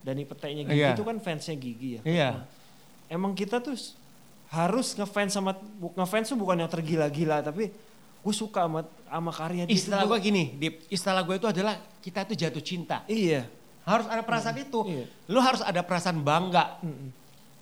Dani 0.00 0.22
Peteknya 0.22 0.62
Gigi 0.64 0.80
Iya. 0.80 0.90
itu 0.94 1.02
kan 1.04 1.16
fansnya 1.20 1.56
Gigi 1.56 1.88
ya 1.98 2.02
Iya. 2.02 2.28
emang 3.06 3.36
kita 3.36 3.60
tuh 3.60 3.76
harus 4.48 4.94
ngefans 4.94 5.34
sama 5.34 5.52
ngefans 5.94 6.30
tuh 6.30 6.38
bukan 6.38 6.62
yang 6.62 6.70
tergila-gila 6.70 7.42
tapi 7.42 7.68
gue 8.22 8.34
suka 8.34 8.66
sama 8.66 8.80
sama 9.06 9.30
karya 9.30 9.62
dia 9.66 9.74
Istilah 9.74 10.02
tuh 10.02 10.10
gue 10.14 10.18
gini, 10.18 10.44
Dip, 10.58 10.74
istilah 10.90 11.22
gue 11.22 11.36
itu 11.38 11.46
adalah 11.46 11.78
kita 12.02 12.26
itu 12.26 12.34
jatuh 12.34 12.62
cinta. 12.62 12.96
iya 13.06 13.46
Harus 13.86 14.10
ada 14.10 14.18
perasaan 14.26 14.58
itu. 14.58 14.82
Iya. 14.82 15.06
Lu 15.30 15.38
harus 15.38 15.62
ada 15.62 15.78
perasaan 15.78 16.18
bangga. 16.18 16.82
Lu 16.82 16.90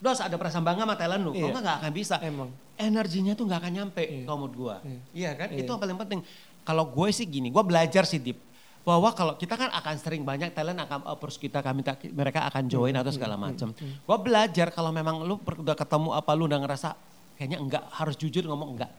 harus 0.02 0.20
ada 0.20 0.34
perasaan 0.34 0.64
bangga 0.64 0.82
sama 0.84 0.96
talent 0.96 1.22
lu. 1.22 1.30
Kalau 1.30 1.38
Iya. 1.38 1.50
enggak 1.50 1.62
nggak 1.62 1.78
akan 1.80 1.92
bisa. 1.92 2.16
emang 2.20 2.48
Energinya 2.74 3.32
tuh 3.32 3.44
nggak 3.46 3.60
akan 3.60 3.72
nyampe 3.72 4.02
Iya. 4.02 4.22
kalau 4.26 4.38
menurut 4.40 4.54
gua. 4.56 4.76
Iya. 4.82 4.98
Iya 5.14 5.30
kan? 5.34 5.48
Iya. 5.52 5.60
Itu 5.62 5.70
yang 5.70 5.80
paling 5.80 5.98
penting. 6.00 6.20
Kalau 6.64 6.84
gue 6.86 7.08
sih 7.10 7.24
gini, 7.24 7.48
gue 7.48 7.60
belajar 7.60 8.02
sih 8.02 8.18
Dip. 8.18 8.40
bahwa 8.82 9.08
kalau 9.12 9.32
kita 9.32 9.56
kan 9.56 9.72
akan 9.72 9.96
sering 9.96 10.20
banyak 10.22 10.52
talent 10.52 10.76
akan 10.76 11.08
approach 11.08 11.40
kita 11.40 11.64
kami 11.64 11.80
mereka 12.12 12.44
akan 12.44 12.68
join 12.68 12.92
atau 12.92 13.08
segala 13.08 13.32
macam. 13.34 13.72
Gua 14.04 14.18
belajar 14.18 14.68
kalau 14.68 14.92
memang 14.92 15.24
lu 15.24 15.40
udah 15.40 15.72
ketemu 15.72 16.12
apa 16.12 16.30
lu 16.32 16.44
udah 16.44 16.60
ngerasa 16.60 16.92
kayaknya 17.34 17.58
enggak 17.58 17.80
harus 17.90 18.12
jujur 18.14 18.44
ngomong 18.44 18.76
enggak. 18.76 18.92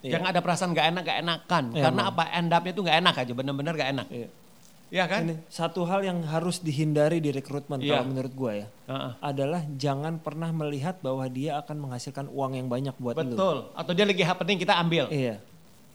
Iya. 0.00 0.16
Jangan 0.16 0.26
ada 0.32 0.40
perasaan 0.40 0.70
enggak 0.72 0.86
enak, 0.88 1.02
enggak 1.04 1.18
enakan. 1.20 1.64
Iya, 1.72 1.82
Karena 1.84 2.02
emang. 2.04 2.12
apa 2.14 2.22
end 2.32 2.50
up-nya 2.52 2.72
itu 2.72 2.80
enggak 2.80 2.98
enak 3.02 3.14
aja, 3.20 3.32
bener-bener 3.36 3.72
enggak 3.76 3.90
enak. 3.92 4.06
Iya. 4.08 4.28
Iya 4.86 5.04
kan? 5.10 5.26
Ini 5.26 5.34
satu 5.50 5.82
hal 5.82 6.06
yang 6.06 6.22
harus 6.22 6.62
dihindari 6.62 7.18
di 7.18 7.34
rekrutmen 7.34 7.82
Iya. 7.82 7.98
kalau 7.98 8.04
menurut 8.14 8.32
gue 8.32 8.52
ya 8.62 8.66
Heeh. 8.86 9.12
adalah 9.18 9.62
jangan 9.74 10.22
pernah 10.22 10.54
melihat 10.54 11.02
bahwa 11.02 11.26
dia 11.26 11.58
akan 11.58 11.76
menghasilkan 11.90 12.26
uang 12.30 12.54
yang 12.54 12.70
banyak 12.70 12.94
buat 12.96 13.18
lu. 13.18 13.34
Betul. 13.34 13.56
Atau 13.74 13.92
dia 13.98 14.06
lagi 14.06 14.22
happening 14.22 14.62
kita 14.62 14.78
ambil. 14.78 15.10
Iya. 15.10 15.42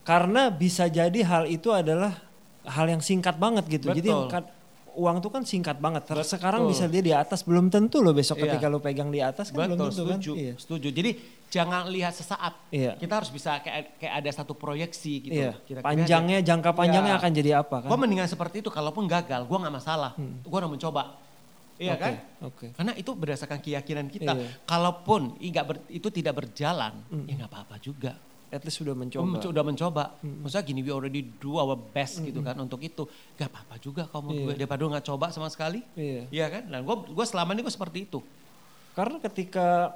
Karena 0.04 0.52
bisa 0.52 0.92
jadi 0.92 1.20
hal 1.24 1.48
itu 1.48 1.72
adalah 1.72 2.20
hal 2.68 2.86
yang 2.92 3.00
singkat 3.00 3.40
banget 3.40 3.64
gitu. 3.72 3.96
Jadi 3.96 4.12
Betul. 4.12 4.28
kan, 4.28 4.44
uang 4.94 5.18
tuh 5.20 5.32
kan 5.32 5.44
singkat 5.44 5.78
banget. 5.78 6.04
Ter- 6.04 6.20
Betul. 6.20 6.28
Sekarang 6.28 6.62
bisa 6.66 6.86
dia 6.86 7.00
di 7.00 7.12
atas 7.12 7.42
belum 7.42 7.68
tentu 7.68 8.00
loh 8.00 8.12
besok 8.12 8.38
Iya. 8.38 8.44
ketika 8.50 8.66
lu 8.68 8.78
pegang 8.78 9.08
di 9.08 9.20
atas 9.20 9.50
kan 9.50 9.64
belum 9.64 9.70
Betul, 9.74 9.88
tentu 9.88 10.02
kan. 10.04 10.20
setuju. 10.20 10.32
Iya. 10.36 10.54
Setuju. 10.60 10.88
Jadi 10.92 11.12
jangan 11.48 11.84
lihat 11.88 12.14
sesaat. 12.14 12.54
Iya. 12.70 12.92
Kita 12.96 13.14
harus 13.16 13.30
bisa 13.30 13.60
kayak 13.60 13.96
kayak 13.98 14.14
ada 14.20 14.30
satu 14.32 14.54
proyeksi 14.54 15.14
gitu. 15.22 15.38
Iya. 15.38 15.80
Panjangnya, 15.80 16.40
dia- 16.40 16.48
jangka 16.48 16.72
panjangnya 16.72 17.16
Iya. 17.16 17.22
akan 17.24 17.32
jadi 17.32 17.52
apa 17.58 17.76
kan? 17.82 17.90
Gue 17.90 18.00
mendingan 18.00 18.28
seperti 18.28 18.60
itu, 18.60 18.70
kalaupun 18.70 19.06
gagal, 19.06 19.44
gue 19.44 19.58
nggak 19.58 19.76
masalah. 19.76 20.12
Gue 20.18 20.58
udah 20.58 20.68
mencoba. 20.68 21.04
Iya 21.76 21.98
Oke, 21.98 22.04
kan? 22.04 22.14
Oke. 22.46 22.66
Karena 22.78 22.94
itu 22.94 23.12
berdasarkan 23.12 23.58
keyakinan 23.58 24.06
kita. 24.06 24.38
Iya. 24.38 24.48
Kalaupun 24.64 25.34
i- 25.40 25.50
nggak 25.50 25.66
ber- 25.66 25.88
itu 25.90 26.08
tidak 26.10 26.38
berjalan, 26.38 26.94
ya 27.26 27.34
nggak 27.42 27.50
apa-apa 27.50 27.82
juga. 27.82 28.14
At 28.52 28.68
least 28.68 28.84
sudah 28.84 28.92
mencoba. 28.92 29.24
menco- 29.26 29.48
udah 29.48 29.64
mencoba. 29.64 30.04
Maksudnya 30.20 30.64
gini, 30.64 30.84
we 30.84 30.92
already 30.92 31.24
do 31.24 31.56
our 31.56 31.74
best 31.74 32.20
gitu 32.20 32.44
kan 32.44 32.52
untuk 32.56 32.84
itu. 32.84 33.08
Gak 33.34 33.48
apa-apa 33.48 33.80
juga 33.80 34.04
kalau 34.06 34.28
menurut 34.28 34.38
Iya. 34.38 34.46
gue. 34.46 34.56
Daripada 34.60 34.82
nggak 34.92 35.06
coba 35.08 35.26
sama 35.32 35.48
sekali. 35.48 35.80
Iya. 35.96 36.28
Iya 36.28 36.46
kan? 36.52 36.64
Nah 36.68 36.80
gue 36.80 36.96
gua 37.10 37.24
selama 37.24 37.56
ini 37.56 37.64
gue 37.64 37.72
seperti 37.72 38.06
itu. 38.06 38.20
Karena 38.92 39.18
ketika 39.18 39.96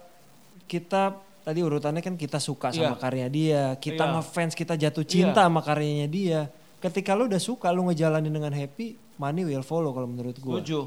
kita 0.66 1.14
tadi 1.44 1.60
urutannya 1.62 2.00
kan 2.00 2.16
kita 2.16 2.40
suka 2.40 2.72
sama 2.72 2.96
Iya. 2.96 2.98
karya 2.98 3.28
dia, 3.28 3.64
kita 3.78 4.02
Iya. 4.02 4.14
ngefans, 4.18 4.54
kita 4.56 4.74
jatuh 4.74 5.04
cinta 5.04 5.44
Iya. 5.44 5.48
sama 5.52 5.62
karyanya 5.62 6.08
dia. 6.08 6.40
Ketika 6.80 7.12
lu 7.12 7.28
udah 7.28 7.38
suka, 7.38 7.70
lu 7.70 7.86
ngejalanin 7.86 8.32
dengan 8.32 8.50
happy, 8.50 8.96
money 9.16 9.44
will 9.44 9.62
follow 9.62 9.92
kalau 9.92 10.08
menurut 10.08 10.34
gue. 10.34 10.54
Setuju. 10.58 10.80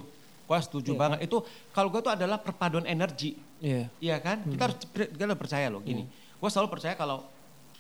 Gue 0.49 0.59
setuju 0.59 0.93
Iya. 0.97 0.99
banget. 0.99 1.19
Itu 1.29 1.45
kalau 1.71 1.93
gue 1.93 2.01
tuh 2.01 2.11
adalah 2.11 2.41
perpaduan 2.41 2.89
energi. 2.89 3.37
Iya. 3.61 3.93
Iya 4.01 4.17
kan? 4.19 4.41
Kita 4.49 4.63
harus 4.65 4.77
kita 4.89 5.23
harus 5.23 5.37
percaya 5.37 5.69
loh 5.69 5.85
gini. 5.85 6.09
Gue 6.09 6.49
selalu 6.49 6.73
percaya 6.73 6.97
kalau 6.97 7.23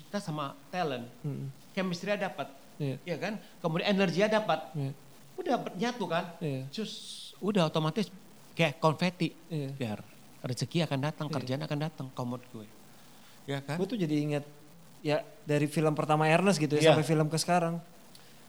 kita 0.08 0.18
sama 0.18 0.56
talent, 0.72 1.04
Mm. 1.20 1.52
chemistry 1.76 2.16
dapat. 2.16 2.48
Iya. 2.80 2.96
Iya 3.04 3.16
kan? 3.20 3.32
Kemudian 3.60 3.92
energinya 3.92 4.40
dapat. 4.40 4.72
Iya. 4.72 4.92
Udah 5.36 5.54
nyatu 5.76 6.04
kan? 6.08 6.24
Cus, 6.72 6.92
udah 7.38 7.68
otomatis 7.68 8.08
kayak 8.56 8.80
konfeti. 8.80 9.36
Iya. 9.52 9.70
Biar 9.76 9.98
rezeki 10.40 10.88
akan 10.88 10.98
datang, 11.04 11.26
kerjaan 11.28 11.60
akan 11.60 11.78
datang, 11.78 12.06
komod 12.16 12.40
gue. 12.50 12.64
Ya 13.44 13.60
kan? 13.60 13.76
Gue 13.76 13.84
tuh 13.84 14.00
jadi 14.00 14.16
inget 14.16 14.44
ya 14.98 15.20
dari 15.44 15.68
film 15.68 15.92
pertama 15.94 16.24
Ernest 16.26 16.56
gitu 16.58 16.74
ya 16.74 16.80
Iya. 16.80 16.88
sampai 16.90 17.04
film 17.04 17.28
ke 17.28 17.36
sekarang. 17.36 17.78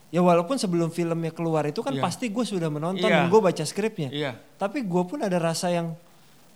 Ya 0.09 0.25
walaupun 0.25 0.57
sebelum 0.57 0.89
filmnya 0.89 1.29
keluar 1.29 1.67
itu 1.67 1.83
kan 1.83 1.93
Iya. 1.93 2.01
pasti 2.01 2.31
gue 2.31 2.41
sudah 2.41 2.71
menonton 2.71 3.05
Iya. 3.05 3.27
dan 3.27 3.29
gue 3.29 3.41
baca 3.43 3.61
skripnya. 3.61 4.09
Iya. 4.09 4.31
Tapi 4.55 4.81
gue 4.81 5.03
pun 5.05 5.19
ada 5.21 5.37
rasa 5.37 5.69
yang, 5.69 5.93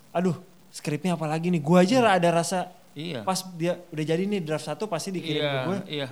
aduh 0.10 0.40
skripnya 0.72 1.14
apa 1.14 1.28
lagi 1.28 1.52
nih? 1.54 1.62
Gue 1.62 1.84
aja 1.84 2.02
ada 2.08 2.30
rasa 2.32 2.72
Iya. 2.94 3.22
pas 3.22 3.40
dia 3.54 3.82
udah 3.90 4.06
jadi 4.06 4.24
nih 4.24 4.42
draft 4.42 4.66
satu 4.66 4.86
pasti 4.86 5.10
dikirim 5.10 5.40
iya, 5.40 5.50
ke 5.50 5.60
gue. 5.66 5.80
Iya. 5.90 6.08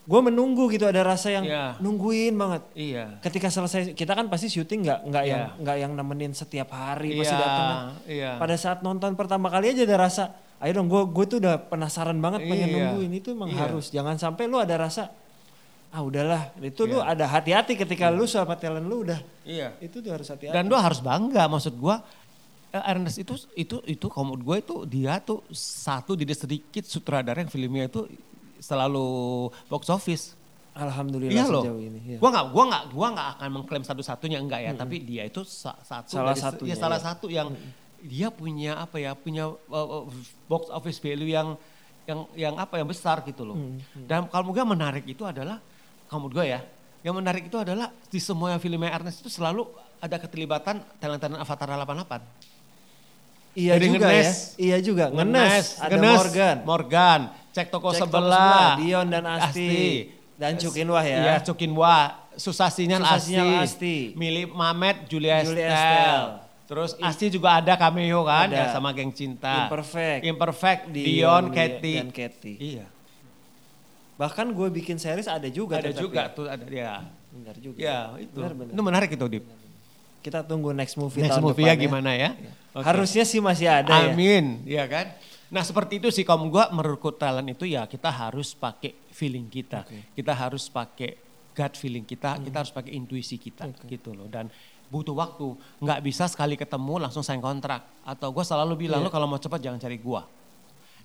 Gue 0.00 0.20
menunggu 0.22 0.66
gitu 0.68 0.86
ada 0.86 1.02
rasa 1.02 1.28
yang 1.28 1.44
Iya. 1.44 1.78
nungguin 1.78 2.34
banget. 2.34 2.62
Iya. 2.74 3.04
Ketika 3.20 3.46
selesai 3.46 3.92
kita 3.92 4.12
kan 4.12 4.26
pasti 4.26 4.46
syuting 4.46 4.82
nggak 4.82 5.00
nggak 5.06 5.24
yang 5.24 5.42
Iya. 5.44 5.60
nggak 5.60 5.76
yang 5.78 5.92
nemenin 5.94 6.32
setiap 6.32 6.70
hari 6.70 7.14
pasti 7.16 7.34
Iya, 7.34 7.40
datang. 7.40 7.66
kan. 7.68 7.86
iya. 8.06 8.30
Pada 8.36 8.54
saat 8.54 8.78
nonton 8.80 9.14
pertama 9.14 9.46
kali 9.46 9.70
aja 9.70 9.82
ada 9.82 9.96
rasa, 10.00 10.34
ayo 10.58 10.72
dong 10.72 10.86
gue 10.86 11.02
gue 11.04 11.24
tuh 11.26 11.38
udah 11.38 11.62
penasaran 11.62 12.16
banget 12.16 12.42
pengen 12.44 12.68
Iya. 12.68 12.74
nungguin 12.90 13.12
itu 13.12 13.28
emang 13.30 13.50
Iya. 13.50 13.58
harus. 13.60 13.90
Jangan 13.90 14.16
sampai 14.16 14.44
lu 14.46 14.56
ada 14.56 14.74
rasa 14.76 15.10
ah 15.90 16.06
udahlah 16.06 16.54
itu 16.62 16.86
lu 16.86 17.02
Iya. 17.02 17.10
ada 17.10 17.24
hati-hati 17.26 17.74
ketika 17.74 18.14
lu 18.14 18.22
sama 18.22 18.54
talent 18.54 18.86
lu 18.86 19.02
udah 19.02 19.18
Iya. 19.42 19.74
itu 19.82 19.98
tuh 19.98 20.14
harus 20.14 20.26
hati-hati. 20.26 20.54
Dan 20.54 20.70
lu 20.70 20.78
harus 20.78 21.02
bangga 21.02 21.46
maksud 21.46 21.74
gua 21.76 21.98
eh, 21.98 22.19
Ernest 22.70 23.18
itu 23.18 23.34
itu 23.54 23.76
itu 23.82 24.06
kalau 24.06 24.38
gue 24.38 24.56
itu 24.58 24.76
dia 24.86 25.18
tuh 25.18 25.42
satu 25.50 26.14
dari 26.14 26.30
sedikit 26.32 26.86
sutradara 26.86 27.42
yang 27.42 27.50
filmnya 27.50 27.86
itu 27.86 28.06
selalu 28.58 29.06
box 29.66 29.88
office. 29.88 30.24
Alhamdulillah 30.70 31.34
Iya 31.34 31.44
loh. 31.50 31.62
sejauh 31.66 31.82
ini. 31.82 31.98
iya. 32.06 32.18
Gua 32.22 32.30
nggak 32.30 32.46
gua 32.54 32.64
nggak 32.70 32.84
gua 32.94 33.06
nggak 33.10 33.28
akan 33.36 33.48
mengklaim 33.50 33.82
satu-satunya 33.82 34.38
enggak 34.38 34.60
ya, 34.62 34.72
tapi 34.72 35.02
dia 35.02 35.26
itu 35.26 35.42
sa- 35.42 35.74
satu 35.82 36.14
Salah 36.14 36.38
satunya, 36.38 36.72
ya, 36.72 36.76
salah 36.78 37.00
iya. 37.02 37.06
satu 37.10 37.26
yang 37.26 37.48
dia 38.00 38.30
punya 38.30 38.78
apa 38.78 38.96
ya, 38.96 39.18
punya 39.18 39.50
uh, 39.50 40.06
box 40.46 40.70
office 40.70 41.02
value 41.02 41.26
yang 41.26 41.58
yang 42.06 42.22
yang 42.38 42.54
apa 42.54 42.78
yang 42.78 42.86
besar 42.86 43.18
gitu 43.26 43.42
loh. 43.42 43.58
Dan 43.98 44.30
kalau 44.30 44.54
gue 44.54 44.62
menarik 44.62 45.04
itu 45.04 45.26
adalah 45.26 45.58
menurut 46.06 46.38
gue 46.38 46.46
ya, 46.48 46.62
yang 47.02 47.18
menarik 47.18 47.50
itu 47.50 47.58
adalah 47.58 47.90
di 48.06 48.22
semua 48.22 48.54
filmnya 48.56 48.94
Ernest 48.94 49.26
itu 49.26 49.28
selalu 49.28 49.66
ada 49.98 50.16
keterlibatan 50.16 50.80
talent-talent 50.96 51.42
Avatar 51.42 51.66
88. 51.66 52.49
Iya 53.50 53.72
Jadi 53.76 53.86
juga 53.90 54.06
ya. 54.06 54.14
ngenes. 54.14 54.38
Iya 54.54 54.78
juga. 54.78 55.04
Ngenes. 55.10 55.66
Ada 55.82 55.90
Ngenes, 55.98 56.18
Morgan. 56.18 56.56
Morgan, 56.62 57.20
cek 57.50 57.66
toko 57.68 57.90
Cek 57.90 58.06
toko 58.06 58.10
sebelah. 58.22 58.78
Dion 58.78 59.06
dan 59.10 59.24
Asti. 59.26 60.14
Dan 60.38 60.56
Cukinwah 60.56 61.04
ya. 61.04 61.18
Iya, 61.20 61.34
Cukinwah. 61.44 62.30
Susasinya 62.38 63.02
Asti. 63.02 63.34
Susasinya 63.36 63.44
Asti. 63.60 63.96
Milih 64.14 64.54
Mamet, 64.54 65.10
Julia, 65.10 65.42
Julia 65.42 65.66
Estelle. 65.66 65.74
Estelle. 65.74 66.28
Terus 66.70 66.90
Asti 67.02 67.26
juga 67.34 67.58
ada 67.58 67.74
cameo 67.74 68.22
kan 68.22 68.46
Ada. 68.46 68.54
ya 68.54 68.64
sama 68.70 68.94
geng 68.94 69.10
cinta. 69.10 69.66
Imperfect. 69.66 70.22
Imperfect, 70.22 70.82
Dion, 70.94 71.04
Dion, 71.10 71.44
Katy. 71.50 71.94
dan 71.98 72.10
Katy. 72.14 72.54
Iya. 72.62 72.86
Bahkan 74.14 74.54
gue 74.54 74.68
bikin 74.78 74.94
series 74.94 75.26
ada 75.26 75.50
juga. 75.50 75.82
ada 75.82 75.90
juga 75.90 76.30
ya. 76.30 76.36
tuh 76.36 76.46
ada 76.46 76.62
dia. 76.62 77.02
Benar 77.34 77.56
juga. 77.58 77.78
Ya, 77.82 78.14
itu. 78.22 78.38
Benar, 78.38 78.54
benar. 78.54 78.72
Itu 78.78 78.82
menarik 78.86 79.10
itu, 79.10 79.26
Dip. 79.26 79.44
Kita 80.20 80.44
tunggu 80.44 80.70
next 80.70 81.00
movie 81.00 81.24
Next 81.24 81.36
tahun 81.36 81.44
movie 81.48 81.64
ya 81.64 81.72
depan 81.72 81.84
gimana 81.88 82.10
ya? 82.12 82.30
Oke. 82.76 82.84
Harusnya 82.84 83.24
sih 83.24 83.40
masih 83.40 83.66
ada 83.66 83.88
ya. 83.88 84.12
Amin, 84.12 84.60
ya 84.68 84.84
kan? 84.84 85.16
Nah 85.48 85.64
seperti 85.64 85.98
itu 85.98 86.12
sih 86.12 86.22
kamu 86.22 86.52
gua 86.52 86.68
merekrut 86.70 87.16
talent 87.16 87.48
itu 87.48 87.64
ya 87.64 87.88
kita 87.88 88.06
harus 88.06 88.52
pakai 88.52 88.92
feeling 89.10 89.48
kita. 89.48 89.82
Kita 90.12 90.32
harus 90.36 90.68
pakai 90.68 91.16
gut 91.50 91.74
feeling 91.74 92.04
kita, 92.04 92.36
Hmm. 92.36 92.44
kita 92.44 92.56
harus 92.62 92.70
pakai 92.70 92.92
intuisi 92.92 93.34
kita 93.34 93.64
gitu 93.84 94.12
loh. 94.12 94.28
Dan 94.28 94.46
butuh 94.86 95.12
waktu, 95.12 95.50
nggak 95.80 96.00
bisa 96.00 96.28
sekali 96.28 96.54
ketemu 96.54 97.00
langsung 97.00 97.24
sign 97.24 97.40
kontrak. 97.40 97.82
Atau 98.04 98.30
gua 98.30 98.44
selalu 98.44 98.86
bilang 98.86 99.00
Iya. 99.00 99.08
lo 99.08 99.10
kalau 99.10 99.26
mau 99.26 99.40
cepat 99.40 99.58
jangan 99.58 99.80
cari 99.80 99.96
gua. 99.96 100.28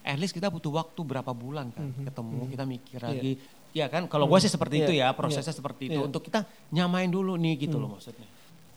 At 0.06 0.22
least 0.22 0.38
kita 0.38 0.54
butuh 0.54 0.70
waktu 0.76 1.02
berapa 1.02 1.32
bulan 1.34 1.74
kan 1.74 1.90
ketemu, 2.04 2.40
kita 2.52 2.64
mikir 2.64 3.00
Hmm. 3.00 3.10
Iya. 3.10 3.16
lagi. 3.16 3.32
Ya 3.76 3.86
kan, 3.92 4.08
kalau 4.08 4.24
gua 4.26 4.40
sih 4.40 4.48
seperti 4.48 4.80
Iya, 4.80 4.84
itu 4.86 4.94
ya, 4.94 5.08
iya. 5.08 5.18
prosesnya 5.18 5.52
seperti 5.52 5.90
itu. 5.90 6.00
Iya. 6.00 6.08
Untuk 6.08 6.22
kita 6.22 6.46
nyamain 6.70 7.10
dulu 7.10 7.36
nih 7.36 7.58
gitu 7.58 7.76
loh 7.76 7.96
maksudnya. 7.96 8.28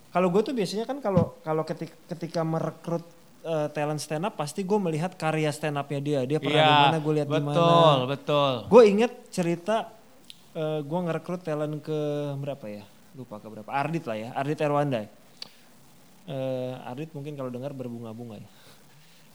Kalau 0.09 0.29
gue 0.33 0.41
tuh 0.41 0.55
biasanya 0.57 0.89
kan 0.89 0.99
kalau 0.99 1.37
kalau 1.43 1.63
ketika, 1.63 1.93
ketika 2.09 2.41
merekrut 2.41 3.05
eh, 3.45 3.69
talent 3.71 4.01
stand 4.01 4.25
up 4.25 4.35
pasti 4.35 4.65
gue 4.65 4.79
melihat 4.81 5.13
karya 5.15 5.53
stand 5.53 5.77
upnya 5.77 6.01
dia. 6.01 6.21
Dia 6.25 6.39
pernah 6.41 6.65
di 6.65 6.83
mana 6.89 6.99
gue 6.99 7.13
lihat 7.21 7.29
di 7.29 7.35
mana. 7.37 7.53
Betul, 7.53 7.99
betul. 8.09 8.53
Gue 8.73 8.83
inget 8.89 9.13
cerita 9.29 9.93
eh, 10.57 10.81
gue 10.81 10.99
ngerekrut 11.05 11.45
talent 11.45 11.77
ke 11.79 11.99
berapa 12.37 12.67
ya? 12.67 12.85
Lupa 13.13 13.37
ke 13.37 13.47
berapa. 13.53 13.69
Ardit 13.69 14.05
lah 14.09 14.17
ya, 14.17 14.29
Ardit 14.33 14.59
Erwanda. 14.59 15.05
Eh, 16.29 16.73
Ardit 16.85 17.13
mungkin 17.13 17.37
kalau 17.37 17.49
dengar 17.49 17.73
berbunga-bunga 17.73 18.37
ya. 18.41 18.49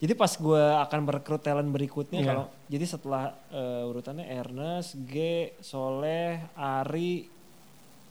Jadi 0.02 0.12
pas 0.18 0.30
gue 0.30 0.62
akan 0.84 1.00
merekrut 1.06 1.40
talent 1.40 1.70
berikutnya 1.70 2.18
Iya. 2.20 2.28
kalau 2.28 2.44
jadi 2.66 2.84
setelah 2.84 3.22
eh, 3.48 3.88
urutannya 3.88 4.26
Ernest, 4.26 4.98
G, 5.06 5.14
Soleh, 5.62 6.50
Ari, 6.54 7.30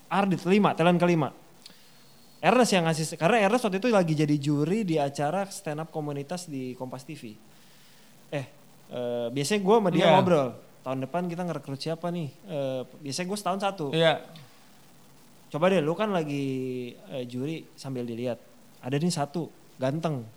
Ardit 0.07 0.47
lima, 0.47 0.71
talent 0.73 0.95
kelima. 0.95 1.42
Ernest 2.43 2.75
yang 2.75 2.83
ngasih 2.83 3.15
karena 3.15 3.47
Ernest 3.47 3.63
waktu 3.63 3.79
itu 3.79 3.87
lagi 3.87 4.13
jadi 4.19 4.35
juri 4.35 4.83
di 4.83 4.99
acara 4.99 5.47
stand 5.47 5.79
up 5.79 5.89
komunitas 5.95 6.51
di 6.51 6.75
Kompas 6.75 7.07
TV. 7.07 7.39
Eh, 8.35 8.45
eh, 8.91 9.27
biasanya 9.31 9.63
gue 9.63 9.75
sama 9.79 9.89
dia 9.89 10.03
Iya. 10.03 10.11
ngobrol. 10.19 10.49
Tahun 10.83 10.99
depan 10.99 11.31
kita 11.31 11.47
ngerekrut 11.47 11.79
siapa 11.79 12.11
nih? 12.11 12.27
Eh, 12.43 12.81
biasanya 12.99 13.27
gue 13.31 13.37
setahun 13.39 13.59
satu. 13.63 13.85
Iya. 13.95 14.19
Coba 15.47 15.71
deh, 15.71 15.79
lu 15.79 15.95
kan 15.95 16.11
lagi 16.11 16.43
eh, 17.15 17.23
juri 17.23 17.63
sambil 17.79 18.03
dilihat. 18.03 18.43
Ada 18.83 18.99
nih 18.99 19.13
satu, 19.15 19.47
ganteng. 19.79 20.27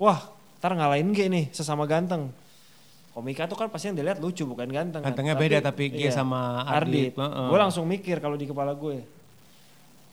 Wah, 0.00 0.32
ntar 0.56 0.72
ngalahin 0.72 1.12
G 1.12 1.28
nih, 1.28 1.52
sesama 1.52 1.84
ganteng. 1.84 2.32
Komika 3.12 3.44
tuh 3.44 3.60
kan 3.60 3.68
pasti 3.68 3.92
yang 3.92 3.96
dilihat 4.00 4.24
lucu, 4.24 4.48
bukan 4.48 4.72
ganteng. 4.72 5.04
kan. 5.04 5.12
Gantengnya 5.12 5.36
beda, 5.36 5.60
tapi 5.60 5.92
G 5.92 6.08
sama 6.08 6.64
Ardit. 6.64 7.12
Heeh. 7.12 7.46
Gue 7.52 7.58
langsung 7.60 7.84
mikir 7.84 8.24
kalau 8.24 8.40
di 8.40 8.48
kepala 8.48 8.72
gue. 8.72 9.04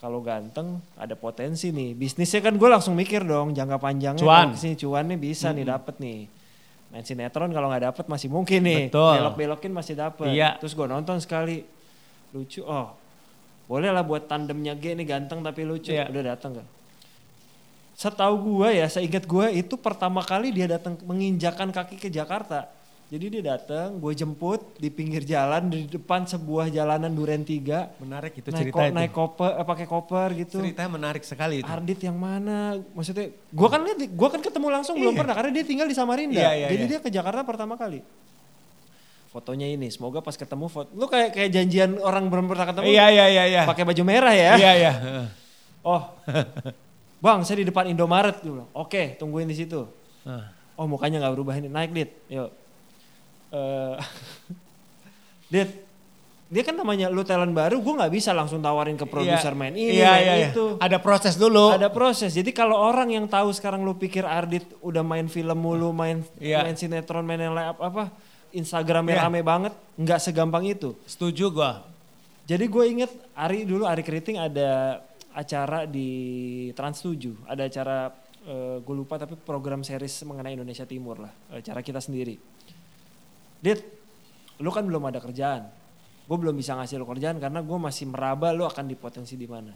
Kalau 0.03 0.19
ganteng 0.19 0.83
ada 1.00 1.15
potensi 1.15 1.72
nih. 1.72 1.95
Bisnisnya 1.95 2.43
kan 2.43 2.60
gue 2.60 2.67
langsung 2.67 2.91
mikir 2.91 3.24
dong 3.24 3.55
jangka 3.55 3.79
panjangnya. 3.79 4.19
Cuan. 4.19 4.51
Ke 4.51 4.60
sini 4.60 4.75
cuan 4.75 5.07
nih 5.07 5.15
bisa 5.15 5.55
nih 5.55 5.63
dapet 5.63 5.95
nih. 5.95 6.27
Main 6.91 7.07
sinetron 7.07 7.55
kalau 7.55 7.72
nggak 7.72 7.88
dapet 7.88 8.05
masih 8.12 8.27
mungkin 8.27 8.67
nih. 8.67 8.91
Betul. 8.91 9.15
Belok-belokin 9.24 9.72
masih 9.72 9.95
dapet. 9.95 10.27
Iya. 10.36 10.60
Terus 10.60 10.75
gue 10.75 10.88
nonton 10.91 11.24
sekali. 11.24 11.63
Lucu. 12.36 12.67
Oh 12.67 12.91
Boleh 13.63 13.95
lah 13.95 14.03
buat 14.03 14.27
tandemnya 14.27 14.75
G 14.75 14.91
nih 14.91 15.07
ganteng 15.07 15.39
tapi 15.39 15.63
lucu. 15.63 15.95
Iya. 15.95 16.12
Udah 16.12 16.36
datang 16.36 16.60
kan. 16.60 16.67
Setahu 17.95 18.60
gue 18.60 18.83
ya, 18.83 18.91
seingat 18.91 19.24
gue 19.24 19.48
itu 19.55 19.79
pertama 19.79 20.19
kali 20.19 20.51
dia 20.51 20.67
datang 20.67 21.00
menginjakan 21.07 21.72
kaki 21.72 21.95
ke 21.95 22.12
Jakarta. 22.12 22.67
Jadi 23.13 23.29
dia 23.29 23.43
datang, 23.46 24.01
gue 24.01 24.10
jemput 24.17 24.74
di 24.74 24.89
pinggir 24.89 25.22
jalan 25.22 25.70
di 25.70 25.86
depan 25.86 26.25
sebuah 26.25 26.74
jalanan 26.74 27.13
Duren 27.13 27.46
3. 27.46 28.01
Menarik 28.01 28.41
itu 28.41 28.50
naik, 28.50 28.58
cerita 28.58 28.74
ko- 28.74 28.89
itu. 28.89 28.96
naik 28.98 29.12
koper, 29.13 29.51
eh, 29.53 29.65
pakai 29.70 29.86
koper 29.86 30.29
gitu. 30.34 30.58
Ceritanya 30.58 30.89
menarik 30.89 31.22
sekali 31.22 31.62
itu. 31.62 31.70
Ardit 31.70 32.01
yang 32.01 32.17
mana? 32.17 32.82
Maksudnya, 32.89 33.29
gue 33.29 33.67
kan 33.70 33.86
lihat, 33.86 34.01
gue 34.01 34.29
kan 34.34 34.41
ketemu 34.41 34.67
langsung 34.74 34.98
belum 34.98 35.13
Iya. 35.13 35.20
pernah 35.22 35.34
karena 35.38 35.51
dia 35.53 35.62
tinggal 35.62 35.86
di 35.86 35.93
Samarinda. 35.93 36.41
Iya, 36.41 36.51
iya, 36.58 36.67
Jadi 36.74 36.84
iya. 36.84 36.89
dia 36.89 37.00
ke 37.05 37.10
Jakarta 37.13 37.46
pertama 37.46 37.77
kali. 37.77 38.01
Fotonya 39.29 39.70
ini, 39.70 39.93
semoga 39.93 40.17
pas 40.17 40.34
ketemu 40.34 40.65
foto, 40.65 40.89
lu 40.98 41.05
kayak 41.05 41.38
kayak 41.38 41.50
janjian 41.53 42.01
orang 42.01 42.34
belum 42.34 42.50
pernah 42.50 42.65
ketemu, 42.65 42.86
Iya 42.88 43.05
iya 43.13 43.25
iya 43.29 43.43
iya. 43.46 43.62
pakai 43.70 43.86
baju 43.86 44.01
merah 44.01 44.34
ya. 44.34 44.58
Iya 44.58 44.72
iya. 44.74 44.93
Oh, 45.84 46.00
bang 47.20 47.43
saya 47.43 47.60
di 47.60 47.67
depan 47.67 47.91
Indomaret 47.91 48.39
dulu. 48.39 48.72
Oke, 48.74 49.20
tungguin 49.20 49.46
di 49.46 49.53
situ. 49.53 49.84
Oh 50.74 50.86
mukanya 50.89 51.22
nggak 51.22 51.34
berubah 51.36 51.60
ini, 51.60 51.70
naik 51.70 51.91
dit, 51.93 52.10
yuk. 52.25 52.62
Eh, 53.53 53.98
dit, 55.53 55.69
dia 56.50 56.63
kan 56.65 56.74
namanya 56.74 57.10
lu 57.13 57.22
talent 57.22 57.53
baru, 57.53 57.77
gue 57.77 57.93
nggak 57.93 58.13
bisa 58.13 58.33
langsung 58.33 58.62
tawarin 58.62 58.98
ke 58.98 59.05
produser 59.05 59.53
Iya. 59.53 59.60
main 59.62 59.74
ini, 59.77 59.93
Iya, 60.01 60.10
main 60.10 60.25
iya, 60.25 60.33
iya. 60.33 60.48
itu. 60.50 60.65
Ada 60.81 60.98
proses 60.98 61.38
dulu. 61.38 61.69
Ada 61.69 61.89
proses. 61.93 62.33
Jadi 62.33 62.50
kalau 62.50 62.77
orang 62.77 63.13
yang 63.13 63.25
tahu 63.25 63.53
sekarang 63.53 63.86
lu 63.86 63.93
pikir 63.93 64.25
Ardit 64.25 64.65
udah 64.81 65.05
main 65.05 65.29
film 65.29 65.57
mulu, 65.57 65.93
main 65.93 66.25
Iya. 66.41 66.65
main 66.65 66.74
sinetron, 66.74 67.22
main 67.22 67.41
yang 67.41 67.53
lain 67.53 67.69
apa, 67.69 67.81
apa 67.86 68.03
Instagramnya 68.53 69.17
Iya. 69.17 69.24
rame 69.29 69.41
banget, 69.41 69.74
nggak 69.98 70.19
segampang 70.19 70.65
itu. 70.65 70.93
Setuju 71.05 71.50
gua. 71.50 71.86
Jadi 72.43 72.65
gue 72.67 72.83
inget 72.86 73.12
Ari 73.33 73.63
dulu 73.63 73.88
Ari 73.88 74.03
Keriting 74.03 74.36
ada 74.36 75.00
acara 75.31 75.88
di 75.88 76.10
Trans 76.75 77.00
7, 77.00 77.33
ada 77.48 77.65
acara 77.65 77.98
gue 78.83 78.91
lupa 78.91 79.15
tapi 79.15 79.39
program 79.39 79.81
series 79.81 80.12
mengenai 80.27 80.53
Indonesia 80.53 80.83
Timur 80.83 81.15
lah, 81.15 81.31
acara 81.50 81.79
kita 81.79 82.03
sendiri. 82.03 82.36
Dit, 83.63 83.79
lu 84.60 84.67
kan 84.75 84.84
belum 84.84 85.08
ada 85.08 85.24
kerjaan. 85.24 85.72
Gue 86.27 86.38
belum 86.39 86.55
bisa 86.60 86.75
ngasih 86.75 87.00
lu 87.00 87.08
kerjaan 87.08 87.39
karena 87.39 87.63
gue 87.63 87.77
masih 87.79 88.12
meraba 88.12 88.51
lu 88.51 88.67
akan 88.67 88.91
dipotensi 88.91 89.39
di 89.39 89.48
mana. 89.48 89.72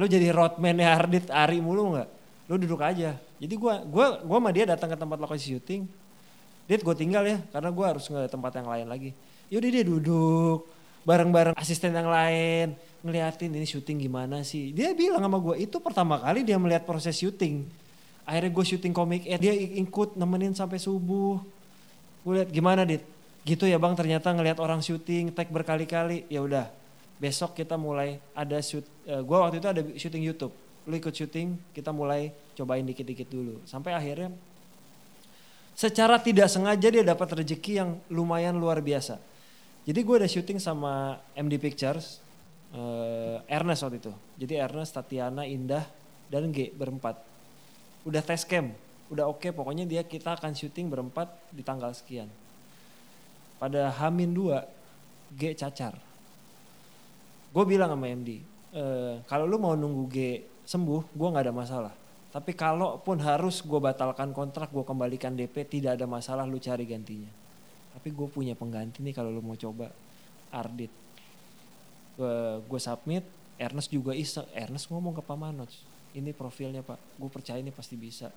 Lu 0.00 0.08
jadi 0.08 0.32
roadman 0.32 0.80
ya 0.80 0.96
Ardit 0.96 1.28
Ari 1.28 1.60
mulu 1.60 1.92
nggak? 1.92 2.08
Lu 2.48 2.56
duduk 2.56 2.80
aja. 2.80 3.12
Jadi 3.36 3.54
gue 3.60 3.74
gua 3.92 4.24
gua 4.24 4.38
sama 4.40 4.50
dia 4.56 4.64
datang 4.64 4.88
ke 4.88 4.96
tempat 4.96 5.18
lokasi 5.20 5.52
syuting. 5.52 5.84
Dit 6.64 6.80
gue 6.80 6.96
tinggal 6.96 7.28
ya 7.28 7.44
karena 7.52 7.68
gue 7.68 7.84
harus 7.84 8.04
ke 8.08 8.18
tempat 8.32 8.56
yang 8.56 8.68
lain 8.72 8.86
lagi. 8.88 9.10
Yaudah 9.52 9.70
dia 9.72 9.84
duduk 9.84 10.64
bareng-bareng 11.04 11.56
asisten 11.56 11.92
yang 11.92 12.08
lain 12.08 12.76
ngeliatin 13.04 13.52
ini 13.52 13.66
syuting 13.68 14.00
gimana 14.00 14.46
sih. 14.46 14.70
Dia 14.72 14.96
bilang 14.96 15.20
sama 15.24 15.38
gue 15.40 15.60
itu 15.60 15.76
pertama 15.82 16.20
kali 16.20 16.46
dia 16.46 16.56
melihat 16.56 16.88
proses 16.88 17.16
syuting. 17.18 17.68
Akhirnya 18.28 18.52
gue 18.52 18.64
syuting 18.64 18.92
komik, 18.92 19.24
eh, 19.24 19.40
dia 19.40 19.56
ikut 19.56 20.20
nemenin 20.20 20.52
sampai 20.52 20.76
subuh. 20.76 21.40
Gue 22.28 22.44
lihat 22.44 22.52
gimana 22.52 22.84
dit, 22.84 23.00
gitu 23.48 23.64
ya 23.64 23.80
bang 23.80 23.96
ternyata 23.96 24.36
ngelihat 24.36 24.60
orang 24.60 24.84
syuting 24.84 25.32
tag 25.32 25.48
berkali-kali. 25.48 26.28
Ya 26.28 26.44
udah 26.44 26.68
besok 27.16 27.56
kita 27.56 27.80
mulai 27.80 28.20
ada 28.36 28.60
shoot. 28.60 28.84
eh, 29.08 29.24
gue 29.24 29.36
waktu 29.40 29.56
itu 29.64 29.68
ada 29.72 29.80
syuting 29.96 30.20
YouTube. 30.28 30.52
Lu 30.84 30.92
ikut 30.92 31.16
syuting, 31.16 31.56
kita 31.72 31.88
mulai 31.88 32.28
cobain 32.52 32.84
dikit-dikit 32.84 33.32
dulu. 33.32 33.64
Sampai 33.64 33.96
akhirnya 33.96 34.28
secara 35.72 36.20
tidak 36.20 36.52
sengaja 36.52 36.92
dia 36.92 37.00
dapat 37.00 37.40
rezeki 37.40 37.72
yang 37.80 37.96
lumayan 38.12 38.60
luar 38.60 38.84
biasa. 38.84 39.16
Jadi 39.88 40.00
gue 40.04 40.16
ada 40.20 40.28
syuting 40.28 40.60
sama 40.60 41.16
MD 41.32 41.56
Pictures, 41.56 42.20
eh, 42.76 43.40
Ernest 43.48 43.88
waktu 43.88 44.04
itu. 44.04 44.12
Jadi 44.36 44.60
Ernest, 44.60 44.92
Tatiana, 44.92 45.48
Indah, 45.48 45.88
dan 46.28 46.52
G 46.52 46.76
berempat. 46.76 47.24
Udah 48.04 48.20
tes 48.20 48.44
cam, 48.44 48.76
udah 49.08 49.24
oke 49.28 49.48
pokoknya 49.52 49.88
dia 49.88 50.04
kita 50.04 50.36
akan 50.36 50.52
syuting 50.52 50.92
berempat 50.92 51.28
di 51.52 51.64
tanggal 51.64 51.92
sekian. 51.96 52.28
Pada 53.58 53.90
Hamin 53.90 54.30
2, 54.32 55.34
G 55.34 55.42
cacar. 55.56 55.96
Gue 57.50 57.64
bilang 57.64 57.90
sama 57.90 58.06
MD, 58.06 58.38
eh, 58.76 59.14
kalau 59.24 59.48
lu 59.48 59.56
mau 59.56 59.74
nunggu 59.74 60.04
G 60.12 60.18
sembuh, 60.68 61.16
gue 61.16 61.28
nggak 61.32 61.44
ada 61.48 61.54
masalah. 61.54 61.94
Tapi 62.28 62.52
kalaupun 62.52 63.24
harus 63.24 63.64
gue 63.64 63.80
batalkan 63.80 64.36
kontrak, 64.36 64.68
gue 64.68 64.84
kembalikan 64.84 65.32
DP, 65.32 65.64
tidak 65.64 65.96
ada 65.96 66.04
masalah, 66.04 66.44
lu 66.44 66.60
cari 66.60 66.84
gantinya. 66.84 67.32
Tapi 67.96 68.12
gue 68.12 68.28
punya 68.28 68.52
pengganti 68.52 69.00
nih 69.00 69.16
kalau 69.16 69.32
lu 69.32 69.40
mau 69.40 69.56
coba, 69.56 69.88
Ardit. 70.52 70.92
Gue 72.68 72.80
submit, 72.82 73.24
Ernest 73.56 73.88
juga 73.88 74.12
iseng, 74.12 74.46
Ernest 74.52 74.92
ngomong 74.92 75.16
ke 75.18 75.22
Pak 75.24 75.38
Manoj, 75.40 75.72
ini 76.14 76.30
profilnya 76.36 76.84
Pak, 76.84 77.18
gue 77.18 77.30
percaya 77.32 77.58
ini 77.58 77.72
pasti 77.72 77.96
bisa. 77.96 78.28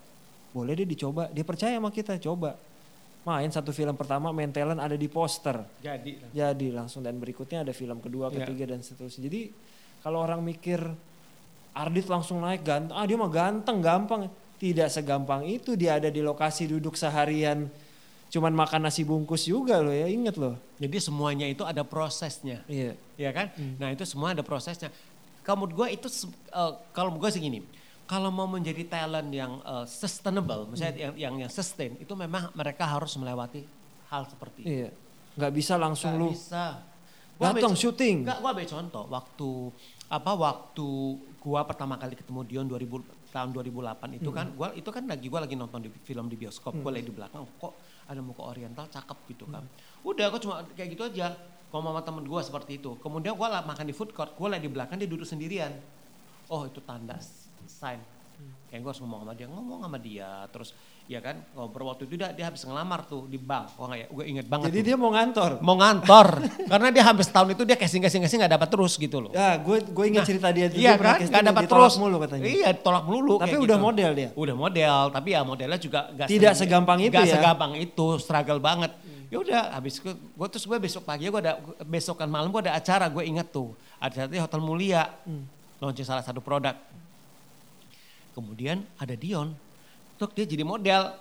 Boleh 0.52 0.76
deh 0.76 0.84
dicoba, 0.84 1.32
dia 1.32 1.44
percaya 1.44 1.76
sama 1.80 1.88
kita, 1.88 2.20
coba. 2.20 2.56
Main 3.24 3.48
satu 3.48 3.70
film 3.72 3.94
pertama, 3.94 4.34
main 4.34 4.50
talent 4.52 4.82
ada 4.82 4.98
di 4.98 5.08
poster. 5.08 5.64
Jadi. 5.80 6.18
Jadi 6.34 6.68
langsung 6.74 7.00
dan 7.00 7.16
berikutnya 7.16 7.64
ada 7.64 7.72
film 7.72 8.02
kedua, 8.02 8.28
Iya. 8.28 8.44
ketiga 8.44 8.76
dan 8.76 8.84
seterusnya. 8.84 9.30
Jadi 9.30 9.54
kalau 10.02 10.20
orang 10.20 10.42
mikir 10.42 10.82
Ardit 11.72 12.04
langsung 12.04 12.44
naik 12.44 12.68
ganteng, 12.68 12.92
ah 12.92 13.06
dia 13.08 13.16
mah 13.16 13.32
ganteng, 13.32 13.80
gampang. 13.80 14.28
Tidak 14.60 14.86
segampang 14.92 15.42
itu 15.48 15.74
dia 15.74 15.96
ada 15.98 16.06
di 16.12 16.20
lokasi 16.22 16.68
duduk 16.70 16.94
seharian 16.94 17.66
cuman 18.32 18.48
makan 18.56 18.88
nasi 18.88 19.04
bungkus 19.04 19.44
juga 19.44 19.76
loh 19.84 19.92
ya, 19.92 20.08
inget 20.08 20.40
loh. 20.40 20.56
Jadi 20.80 20.96
semuanya 21.04 21.44
itu 21.44 21.68
ada 21.68 21.84
prosesnya. 21.84 22.64
Iya. 22.64 22.96
ya 23.20 23.28
kan? 23.28 23.52
Nah 23.76 23.92
itu 23.92 24.08
semua 24.08 24.32
ada 24.32 24.40
prosesnya. 24.40 24.88
Kalau 25.44 25.60
menurut 25.60 25.84
gue 25.84 26.00
itu, 26.00 26.08
eh, 26.48 26.72
kalau 26.96 27.12
menurut 27.12 27.28
gue 27.28 27.32
segini, 27.36 27.60
kalau 28.12 28.28
mau 28.28 28.44
menjadi 28.44 28.84
talent 28.84 29.32
yang 29.32 29.56
eh, 29.64 29.88
sustainable, 29.88 30.68
misalnya 30.68 31.08
yang, 31.08 31.14
yang 31.16 31.34
yang 31.48 31.52
sustain, 31.52 31.96
itu 31.96 32.12
memang 32.12 32.52
mereka 32.52 32.84
harus 32.84 33.16
melewati 33.16 33.64
hal 34.12 34.28
seperti 34.28 34.68
itu. 34.68 34.68
Iya. 34.84 34.90
Nggak 35.40 35.52
bisa 35.56 35.80
langsung 35.80 36.12
lu 36.20 36.28
bisa. 36.36 36.84
Gua 37.40 37.56
datang 37.56 37.72
syuting. 37.72 38.28
Enggak, 38.28 38.38
gua 38.44 38.50
ambil 38.52 38.68
contoh 38.68 39.04
waktu 39.08 39.50
apa 40.12 40.32
waktu 40.36 40.88
gua 41.40 41.64
pertama 41.64 41.96
kali 41.96 42.12
ketemu 42.12 42.40
Dion 42.44 42.66
2000 42.68 43.32
tahun 43.32 43.48
2008 43.56 44.20
itu 44.20 44.28
kan 44.28 44.46
gua 44.52 44.68
itu 44.76 44.90
kan 44.92 45.08
lagi 45.08 45.26
gua 45.32 45.40
lagi 45.48 45.56
nonton 45.56 45.80
di 45.80 45.90
film 46.04 46.28
di 46.28 46.36
bioskop, 46.36 46.76
gua 46.84 46.92
lagi 46.92 47.08
di 47.08 47.16
belakang 47.16 47.48
kok 47.56 47.72
ada 48.12 48.20
muka 48.20 48.44
oriental 48.44 48.92
cakep 48.92 49.18
gitu 49.32 49.48
kan. 49.48 49.64
Udah 50.04 50.28
gua 50.28 50.36
cuma 50.36 50.54
kayak 50.76 50.92
gitu 50.92 51.08
aja. 51.08 51.32
Kalau 51.72 51.80
sama 51.80 52.04
temen 52.04 52.28
gua 52.28 52.44
seperti 52.44 52.76
itu. 52.76 52.92
Kemudian 53.00 53.32
gua 53.32 53.64
makan 53.64 53.88
di 53.88 53.96
food 53.96 54.12
court, 54.12 54.36
gua 54.36 54.52
lagi 54.52 54.68
di 54.68 54.72
belakang 54.76 55.00
dia 55.00 55.08
duduk 55.08 55.24
sendirian. 55.24 55.72
Oh, 56.52 56.68
itu 56.68 56.84
tanda 56.84 57.16
sign. 57.66 58.00
Kayak 58.66 58.80
gue 58.82 58.90
harus 58.90 59.02
ngomong 59.04 59.20
sama 59.22 59.32
dia, 59.36 59.46
ngomong 59.46 59.80
sama 59.84 59.98
dia, 60.00 60.30
terus 60.48 60.72
ya 61.04 61.20
kan 61.20 61.36
ngobrol 61.52 61.92
waktu 61.92 62.08
itu 62.08 62.16
dia, 62.16 62.32
dia 62.32 62.48
habis 62.48 62.64
ngelamar 62.64 63.04
tuh 63.04 63.28
di 63.28 63.36
bank, 63.36 63.76
gua 63.76 63.92
nggak 63.92 64.00
ya, 64.00 64.06
gue 64.08 64.24
inget 64.32 64.46
banget. 64.48 64.66
Jadi 64.72 64.78
tuh 64.80 64.86
dia 64.88 64.96
mau 64.96 65.10
ngantor. 65.12 65.50
mau 65.60 65.76
ngantor 65.76 66.26
karena 66.72 66.88
dia 66.88 67.02
hampir 67.04 67.22
setahun 67.28 67.48
itu 67.52 67.62
dia 67.68 67.76
casing 67.76 68.00
casing 68.00 68.24
casing 68.24 68.40
nggak 68.42 68.56
dapat 68.56 68.68
terus 68.72 68.96
gitu 68.96 69.28
loh. 69.28 69.30
Ya, 69.30 69.60
gue 69.60 69.76
gue 69.84 70.04
ingat 70.08 70.24
cerita 70.24 70.48
dia 70.50 70.72
itu 70.72 70.80
Iya 70.80 70.96
dia 70.96 71.04
kan, 71.04 71.16
nggak 71.20 71.44
dapat 71.52 71.62
terus. 71.68 71.94
mulu 72.00 72.16
katanya. 72.24 72.42
Iya, 72.48 72.68
tolak 72.74 73.04
melulu. 73.06 73.36
Tapi 73.38 73.56
udah 73.60 73.76
gitu. 73.78 73.86
model 73.86 74.10
dia. 74.16 74.28
Udah 74.32 74.54
model, 74.56 74.96
tapi 75.12 75.28
ya 75.36 75.40
modelnya 75.44 75.78
juga 75.78 76.00
gak 76.16 76.26
Tidak 76.32 76.52
segampang 76.56 76.98
itu 77.04 77.12
gak 77.14 77.28
ya. 77.28 77.34
segampang 77.38 77.72
itu, 77.76 78.06
struggle 78.18 78.58
banget. 78.58 78.90
Ya 79.28 79.36
udah, 79.38 79.62
habis 79.76 80.00
gue, 80.00 80.16
gue 80.16 80.48
terus 80.48 80.64
gue 80.64 80.78
besok 80.80 81.04
pagi 81.04 81.28
gue 81.28 81.40
ada 81.40 81.60
besokan 81.84 82.26
malam 82.26 82.48
gue 82.48 82.62
ada 82.64 82.72
acara, 82.72 83.06
gue 83.06 83.22
inget 83.22 83.52
tuh 83.52 83.76
ada 84.00 84.26
di 84.26 84.40
Hotel 84.40 84.58
Mulia, 84.58 85.12
Hmm. 85.28 85.44
launching 85.78 86.08
salah 86.08 86.24
satu 86.24 86.40
produk. 86.40 86.72
Kemudian 88.32 88.80
ada 88.96 89.12
Dion, 89.12 89.52
tuh 90.16 90.28
dia 90.32 90.48
jadi 90.48 90.64
model. 90.64 91.12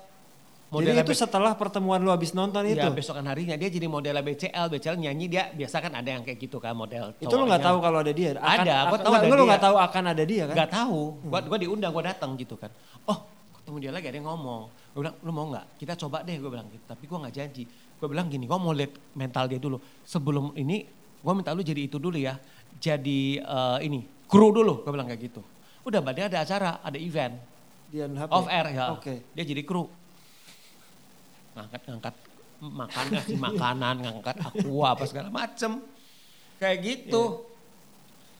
Jadi 0.71 0.87
Modelnya 0.87 1.03
itu 1.03 1.11
setelah 1.11 1.51
pertemuan 1.51 1.99
lu 1.99 2.15
habis 2.15 2.31
nonton 2.31 2.63
itu. 2.63 2.79
Ya 2.79 2.87
besokan 2.87 3.27
harinya 3.27 3.59
dia 3.59 3.67
jadi 3.67 3.91
model 3.91 4.23
BCL, 4.23 4.71
BCL 4.71 5.03
nyanyi 5.03 5.27
dia 5.27 5.51
biasa 5.51 5.83
kan 5.83 5.91
ada 5.91 6.07
yang 6.15 6.23
kayak 6.23 6.39
gitu 6.39 6.63
kan 6.63 6.71
model. 6.71 7.11
itu 7.19 7.27
lu 7.27 7.43
nggak 7.43 7.59
cowoknya. 7.59 7.67
tahu 7.67 7.77
kalau 7.83 7.97
ada 7.99 8.11
dia. 8.15 8.29
Ada, 8.39 8.75
gua 8.87 8.99
tahu 9.03 9.13
ada 9.19 9.27
Lu 9.27 9.43
nggak 9.51 9.63
tahu 9.67 9.75
akan 9.75 10.03
ada 10.15 10.23
dia 10.23 10.43
kan? 10.47 10.55
Gak 10.55 10.71
tahu, 10.71 10.99
gua, 11.27 11.39
gua 11.43 11.57
diundang, 11.59 11.91
gua 11.91 12.03
datang 12.07 12.39
gitu 12.39 12.55
kan. 12.55 12.71
Oh, 13.03 13.27
ketemu 13.59 13.77
dia 13.83 13.91
lagi 13.91 14.07
ada 14.07 14.15
yang 14.15 14.31
ngomong. 14.31 14.71
Gue 14.95 14.99
bilang, 15.03 15.15
lu 15.19 15.31
mau 15.35 15.45
nggak? 15.51 15.65
Kita 15.75 15.93
coba 15.99 16.23
deh, 16.23 16.39
gue 16.39 16.47
bilang 16.47 16.67
gitu. 16.71 16.83
Tapi 16.87 17.03
gua 17.03 17.17
nggak 17.27 17.35
janji. 17.35 17.63
Gue 17.99 18.07
bilang 18.07 18.31
gini, 18.31 18.47
gua 18.47 18.59
mau 18.63 18.71
lihat 18.71 18.95
mental 19.11 19.51
dia 19.51 19.59
dulu. 19.59 19.75
Sebelum 20.07 20.55
ini, 20.55 20.87
gua 21.19 21.35
minta 21.35 21.51
lu 21.51 21.67
jadi 21.67 21.83
itu 21.83 21.99
dulu 21.99 22.15
ya. 22.15 22.39
Jadi 22.79 23.43
eh, 23.43 23.77
ini, 23.83 24.07
kru 24.23 24.55
dulu, 24.55 24.87
gue 24.87 24.91
bilang 24.95 25.11
kayak 25.11 25.19
gitu. 25.19 25.43
Udah, 25.81 25.99
badai 25.99 26.29
ada 26.29 26.45
acara, 26.45 26.77
ada 26.79 26.97
event. 26.97 27.35
Dian 27.89 28.13
HP. 28.13 28.29
Off 28.31 28.47
air 28.47 28.67
ya. 28.71 28.93
Oke. 28.95 29.25
Dia 29.33 29.43
jadi 29.43 29.61
kru. 29.65 29.89
Ngangkat-ngangkat 31.57 32.15
makan, 32.61 33.05
ngasih 33.11 33.37
makanan, 33.49 33.95
ngangkat 33.99 34.35
aqua 34.39 34.87
apa 34.95 35.03
segala 35.09 35.27
macem. 35.27 35.81
Kayak 36.61 36.77
gitu. 36.85 37.49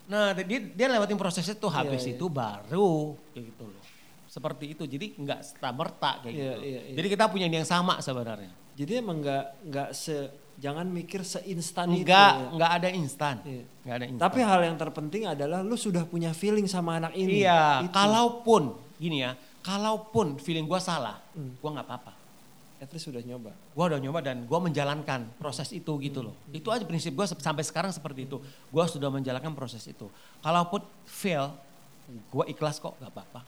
Nah 0.08 0.32
dia, 0.38 0.60
dia 0.62 0.88
lewatin 0.88 1.18
proses 1.20 1.44
itu, 1.48 1.68
habis 1.72 2.04
Iya, 2.04 2.14
iya. 2.14 2.18
itu 2.20 2.26
baru 2.28 3.16
kayak 3.34 3.46
gitu 3.54 3.64
loh. 3.68 3.84
Seperti 4.32 4.66
itu, 4.76 4.84
jadi 4.88 5.06
nggak 5.20 5.40
serta 5.44 5.70
merta 5.76 6.12
kayak 6.24 6.32
Iya, 6.36 6.52
gitu. 6.56 6.62
iya, 6.64 6.80
iya. 6.88 6.96
Jadi 7.00 7.08
kita 7.12 7.26
punya 7.28 7.48
yang 7.52 7.68
sama 7.68 8.00
sebenarnya. 8.00 8.52
Jadi 8.78 8.92
emang 9.04 9.20
nggak 9.20 9.46
nggak 9.68 9.90
se 9.92 10.16
jangan 10.60 10.88
mikir 10.90 11.22
seinstan 11.22 11.92
itu. 11.96 12.04
Enggak, 12.04 12.32
ya. 12.34 12.48
enggak 12.52 12.72
ada 12.82 12.90
instan. 12.92 13.36
Iya. 13.46 13.64
Enggak 13.86 13.96
ada 13.96 14.06
instan. 14.10 14.24
Tapi 14.28 14.40
hal 14.42 14.60
yang 14.66 14.78
terpenting 14.78 15.24
adalah 15.30 15.60
lu 15.64 15.76
sudah 15.76 16.04
punya 16.04 16.36
feeling 16.36 16.68
sama 16.68 17.00
anak 17.00 17.14
ini. 17.16 17.46
Iya, 17.46 17.86
Itu. 17.88 17.94
kalaupun 17.94 18.76
gini 18.98 19.24
ya, 19.24 19.34
kalaupun 19.62 20.38
feeling 20.38 20.66
gua 20.66 20.82
salah, 20.82 21.22
Hmm. 21.34 21.56
gua 21.62 21.80
nggak 21.80 21.88
apa-apa. 21.88 22.14
at 22.82 22.90
least 22.90 23.14
sudah 23.14 23.22
nyoba. 23.22 23.54
Gua 23.78 23.94
udah 23.94 24.02
nyoba 24.02 24.26
dan 24.26 24.42
gua 24.50 24.58
menjalankan 24.58 25.30
proses 25.38 25.70
itu 25.70 26.02
gitu 26.02 26.26
loh. 26.26 26.34
Itu 26.50 26.74
aja 26.74 26.82
prinsip 26.82 27.14
gua 27.14 27.30
sampai 27.30 27.62
sekarang 27.62 27.94
seperti 27.94 28.26
itu. 28.26 28.42
Gua 28.74 28.90
sudah 28.90 29.06
menjalankan 29.14 29.54
proses 29.54 29.86
itu. 29.86 30.10
Kalaupun 30.42 30.82
fail, 31.06 31.54
gua 32.34 32.42
ikhlas 32.50 32.82
kok, 32.82 32.98
nggak 32.98 33.14
apa-apa. 33.14 33.46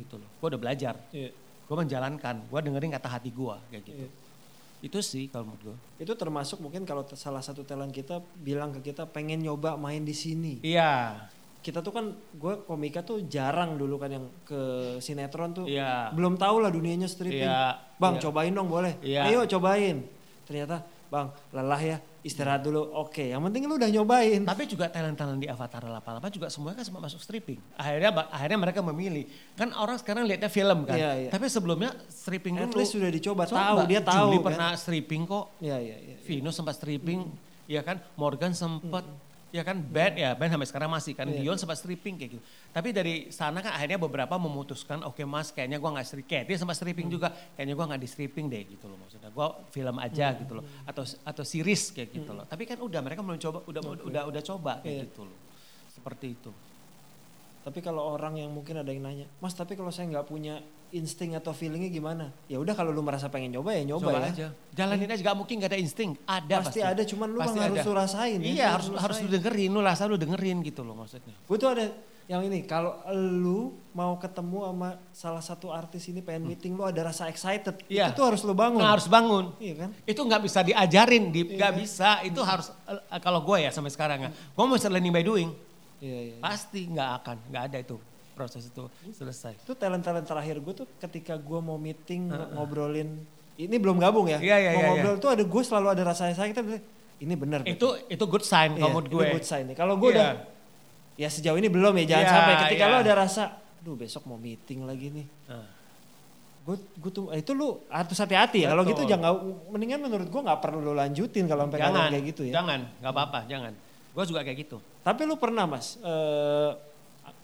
Gitu 0.00 0.16
loh. 0.16 0.24
Gua 0.40 0.56
udah 0.56 0.60
belajar. 0.64 0.96
Iya. 1.12 1.28
Gua 1.68 1.84
menjalankan. 1.84 2.40
Gua 2.48 2.64
dengerin 2.64 2.96
kata 2.96 3.20
hati 3.20 3.28
gua 3.28 3.60
kayak 3.68 3.84
gitu. 3.84 4.08
Iya. 4.08 4.10
Itu 4.80 5.04
sih 5.04 5.28
kalau 5.28 5.52
menurut 5.52 5.62
gua. 5.72 5.76
Itu 6.00 6.12
termasuk 6.16 6.58
mungkin 6.58 6.88
kalau 6.88 7.04
salah 7.12 7.44
satu 7.44 7.62
talent 7.62 7.92
kita 7.92 8.20
bilang 8.40 8.72
ke 8.72 8.92
kita 8.92 9.04
pengen 9.08 9.44
nyoba 9.44 9.76
main 9.76 10.00
di 10.00 10.16
sini. 10.16 10.64
Iya. 10.64 11.20
Kita 11.60 11.84
tuh 11.84 11.92
kan 11.92 12.16
gue 12.16 12.64
komika 12.64 13.04
tuh 13.04 13.28
jarang 13.28 13.76
dulu 13.76 14.00
kan 14.00 14.08
yang 14.08 14.24
ke 14.48 14.60
sinetron 15.04 15.52
tuh. 15.52 15.66
Iya. 15.68 16.08
Belum 16.16 16.40
tahu 16.40 16.64
lah 16.64 16.72
dunianya 16.72 17.04
stripping. 17.04 17.44
Iya. 17.44 17.76
Bang 18.00 18.16
Iya. 18.16 18.22
cobain 18.24 18.52
dong 18.56 18.72
boleh. 18.72 18.96
Iya. 19.04 19.28
Ayo 19.28 19.44
cobain. 19.44 20.00
Ternyata 20.48 20.80
bang 21.10 21.26
lelah 21.50 21.82
ya 21.82 21.96
istirahat 22.22 22.62
dulu. 22.62 22.86
Oke 22.94 23.34
yang 23.34 23.42
penting 23.50 23.66
lu 23.66 23.74
udah 23.74 23.90
nyobain. 23.90 24.46
Tapi 24.46 24.62
juga 24.70 24.86
talent-talent 24.86 25.42
di 25.42 25.50
Avatar 25.50 25.82
88 25.82 26.36
juga 26.38 26.46
semuanya 26.46 26.80
kan 26.80 26.86
semua 26.86 27.00
masuk 27.02 27.20
stripping. 27.20 27.58
Akhirnya 27.74 28.10
akhirnya 28.30 28.58
mereka 28.62 28.80
memilih. 28.80 29.26
Kan 29.58 29.74
orang 29.74 29.98
sekarang 29.98 30.24
lihatnya 30.24 30.46
film 30.46 30.86
kan. 30.86 30.94
Iya, 30.96 31.10
iya. 31.26 31.30
Tapi 31.34 31.50
sebelumnya 31.50 31.90
stripping 32.06 32.62
At 32.62 32.70
dulu. 32.70 32.78
least 32.78 32.94
sudah 32.94 33.10
dicoba. 33.10 33.42
Coba. 33.50 33.58
Tahu 33.58 33.78
dia 33.90 34.00
tahu. 34.00 34.30
Julie 34.30 34.38
kan. 34.38 34.46
pernah 34.54 34.70
stripping 34.78 35.22
kok. 35.26 35.44
Iya 35.58 35.76
iya 35.82 35.96
iya. 35.98 36.16
Vino 36.22 36.54
sempat 36.54 36.78
stripping. 36.78 37.26
Ya 37.66 37.82
kan. 37.82 37.98
Morgan 38.14 38.54
sempat. 38.54 39.02
Ya 39.50 39.66
kan 39.66 39.82
Ben 39.82 40.14
ya 40.14 40.30
Ben 40.38 40.46
sampai 40.46 40.68
sekarang 40.70 40.90
masih 40.90 41.12
kan. 41.18 41.26
Iya. 41.26 41.42
Dion 41.42 41.58
sempat 41.58 41.74
stripping 41.82 42.14
kayak 42.14 42.30
gitu. 42.38 42.42
Tapi 42.70 42.94
dari 42.94 43.14
sana 43.34 43.58
kan 43.58 43.74
akhirnya 43.74 43.98
beberapa 43.98 44.38
memutuskan 44.38 45.02
oke 45.02 45.26
mas 45.26 45.50
kayaknya 45.50 45.82
gua 45.82 45.98
nggak 45.98 46.06
stripping. 46.06 46.30
Kayak 46.30 46.44
dia 46.46 46.56
sempat 46.62 46.76
stripping 46.78 47.08
juga. 47.10 47.28
Kayaknya 47.58 47.74
gua 47.74 47.86
nggak 47.90 48.00
di 48.00 48.08
stripping 48.08 48.46
deh 48.46 48.62
gitu 48.70 48.86
loh 48.86 48.98
maksudnya. 49.02 49.30
Gua 49.34 49.58
film 49.74 49.96
aja 49.98 50.38
gitu 50.38 50.52
loh. 50.54 50.64
Atau 50.86 51.02
atau 51.02 51.42
series 51.42 51.90
kayak 51.90 52.14
gitu 52.14 52.30
loh. 52.30 52.46
Tapi 52.46 52.62
kan 52.62 52.78
udah 52.78 53.02
mereka 53.02 53.26
belum 53.26 53.42
coba 53.42 53.58
udah 53.66 53.82
udah 54.06 54.22
udah 54.30 54.42
coba 54.46 54.72
kayak 54.86 54.94
Iya. 54.94 55.02
gitu 55.10 55.26
loh. 55.26 55.38
Seperti 55.90 56.26
itu. 56.38 56.50
Tapi 57.60 57.78
kalau 57.80 58.16
orang 58.16 58.40
yang 58.40 58.48
mungkin 58.48 58.80
ada 58.80 58.88
yang 58.88 59.04
nanya, 59.04 59.28
Mas 59.36 59.52
tapi 59.52 59.76
kalau 59.76 59.92
saya 59.92 60.08
nggak 60.08 60.24
punya 60.24 60.64
insting 60.90 61.36
atau 61.36 61.52
feelingnya 61.52 61.92
gimana? 61.92 62.32
Ya 62.48 62.56
udah 62.58 62.72
kalau 62.72 62.90
lu 62.90 62.98
merasa 62.98 63.28
pengen 63.28 63.52
nyoba 63.52 63.76
ya 63.76 63.84
nyoba 63.84 64.10
Coba 64.10 64.20
ya. 64.26 64.32
aja. 64.32 64.48
Jalanin 64.74 65.06
aja 65.06 65.22
gak 65.22 65.36
mungkin 65.38 65.62
gak 65.62 65.70
ada 65.70 65.78
insting. 65.78 66.18
Ada 66.24 66.56
Pasti 66.66 66.80
pasti. 66.80 66.80
ada, 66.82 67.02
cuman 67.06 67.28
lu 67.30 67.38
Pasti 67.38 67.58
harus 67.62 67.78
ada. 67.78 67.86
lu 67.86 67.92
rasain 67.94 68.38
ya. 68.42 68.46
Iya 68.50 68.66
Lu 68.66 68.74
harus 68.74 68.86
harus 68.98 69.16
lu 69.22 69.28
dengerin, 69.30 69.70
lu 69.70 69.80
rasa 69.84 70.02
lu 70.10 70.16
dengerin 70.18 70.58
gitu 70.66 70.82
loh 70.82 70.98
maksudnya. 70.98 71.36
Gue 71.46 71.56
tuh 71.62 71.70
ada 71.70 71.84
yang 72.26 72.42
ini, 72.42 72.62
kalau 72.62 72.94
lu 73.14 73.74
mau 73.90 74.14
ketemu 74.16 74.58
sama 74.66 74.90
salah 75.10 75.42
satu 75.42 75.70
artis 75.70 76.06
ini 76.06 76.22
pengen 76.22 76.46
meeting 76.46 76.74
lu 76.74 76.86
ada 76.86 77.02
rasa 77.02 77.26
excited, 77.26 77.74
Hmm. 77.74 77.90
Iya. 77.90 78.06
itu 78.10 78.18
tuh 78.18 78.26
harus 78.26 78.42
lu 78.42 78.54
bangun. 78.54 78.78
Nah, 78.78 78.90
harus 78.94 79.06
bangun. 79.06 79.50
Iya 79.58 79.74
kan? 79.86 79.90
Itu 80.06 80.20
nggak 80.22 80.42
bisa 80.42 80.62
diajarin, 80.62 81.30
di, 81.30 81.42
Iya. 81.42 81.54
nggak 81.58 81.72
bisa. 81.78 82.22
Itu 82.22 82.42
harus 82.42 82.70
eh, 82.86 83.20
kalau 83.20 83.42
gue 83.42 83.62
ya 83.62 83.70
sampai 83.70 83.90
sekarang 83.90 84.18
ya, 84.26 84.30
gue 84.30 84.64
mau 84.64 84.74
learning 84.74 85.10
by 85.10 85.22
doing. 85.22 85.50
Iya, 86.00 86.18
iya. 86.32 86.36
Pasti 86.40 86.88
nggak 86.88 87.10
akan, 87.22 87.36
nggak 87.52 87.62
ada 87.70 87.78
itu 87.80 87.96
proses 88.32 88.64
itu 88.64 88.84
selesai. 89.12 89.60
Itu 89.60 89.76
talent-talent 89.76 90.24
terakhir 90.24 90.56
gue 90.58 90.74
tuh 90.74 90.86
ketika 90.96 91.36
gue 91.36 91.60
mau 91.60 91.76
meeting 91.76 92.32
ngobrolin, 92.56 93.20
ini 93.60 93.76
belum 93.76 94.00
gabung 94.00 94.32
ya, 94.32 94.40
Iya, 94.40 94.56
iya, 94.56 94.70
mau 94.72 94.80
iya, 94.80 94.88
ngobrol 94.96 95.16
tuh 95.20 95.30
ada 95.36 95.44
gue 95.44 95.62
selalu 95.62 95.86
ada 95.92 96.02
rasa 96.08 96.32
excited, 96.32 96.64
ini 97.20 97.34
bener. 97.36 97.60
Itu 97.68 98.00
itu 98.08 98.24
good 98.24 98.40
sign 98.48 98.80
Iya, 98.80 98.88
kalau 98.88 99.04
gue. 99.04 99.26
good 99.36 99.44
sign 99.44 99.68
nih. 99.68 99.76
Kalau 99.76 99.94
gue 100.00 100.08
Iya. 100.08 100.16
udah, 100.16 100.30
ya 101.20 101.28
sejauh 101.28 101.58
ini 101.60 101.68
belum 101.68 101.92
ya, 102.00 102.16
jangan 102.16 102.24
Iya, 102.24 102.32
sampai 102.32 102.54
ketika 102.64 102.84
iya. 102.88 102.92
lo 102.92 102.96
ada 103.04 103.12
rasa, 103.12 103.42
aduh 103.84 103.96
besok 104.00 104.24
mau 104.24 104.40
meeting 104.40 104.88
lagi 104.88 105.12
nih. 105.12 105.26
Gue 106.64 106.76
gue 106.96 107.10
tuh 107.12 107.28
itu 107.36 107.52
lu 107.52 107.84
harus 107.92 108.16
hati-hati 108.16 108.64
ya. 108.64 108.72
Kalau 108.72 108.84
gitu 108.88 109.04
Betul. 109.04 109.12
jangan 109.12 109.32
mendingan 109.68 110.00
menurut 110.00 110.28
gue 110.32 110.40
nggak 110.40 110.60
perlu 110.64 110.80
lu 110.80 110.92
lanjutin 110.96 111.44
kalau 111.44 111.68
sampai 111.68 111.80
kayak 111.80 112.24
gitu 112.24 112.48
ya. 112.48 112.60
jangan, 112.64 112.88
nggak 113.04 113.12
apa-apa, 113.12 113.44
jangan. 113.44 113.72
Gue 114.10 114.24
juga 114.26 114.42
kayak 114.42 114.58
gitu. 114.66 114.78
Tapi 115.00 115.22
lu 115.24 115.38
pernah 115.38 115.64
mas, 115.64 115.94
eh 116.00 116.70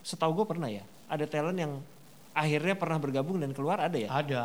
setahu 0.03 0.43
gue 0.43 0.45
pernah 0.55 0.67
ya, 0.67 0.83
ada 1.07 1.23
talent 1.27 1.57
yang 1.57 1.73
akhirnya 2.31 2.75
pernah 2.77 2.99
bergabung 2.99 3.39
dan 3.39 3.51
keluar 3.55 3.81
ada 3.81 3.97
ya? 3.97 4.09
Ada, 4.11 4.43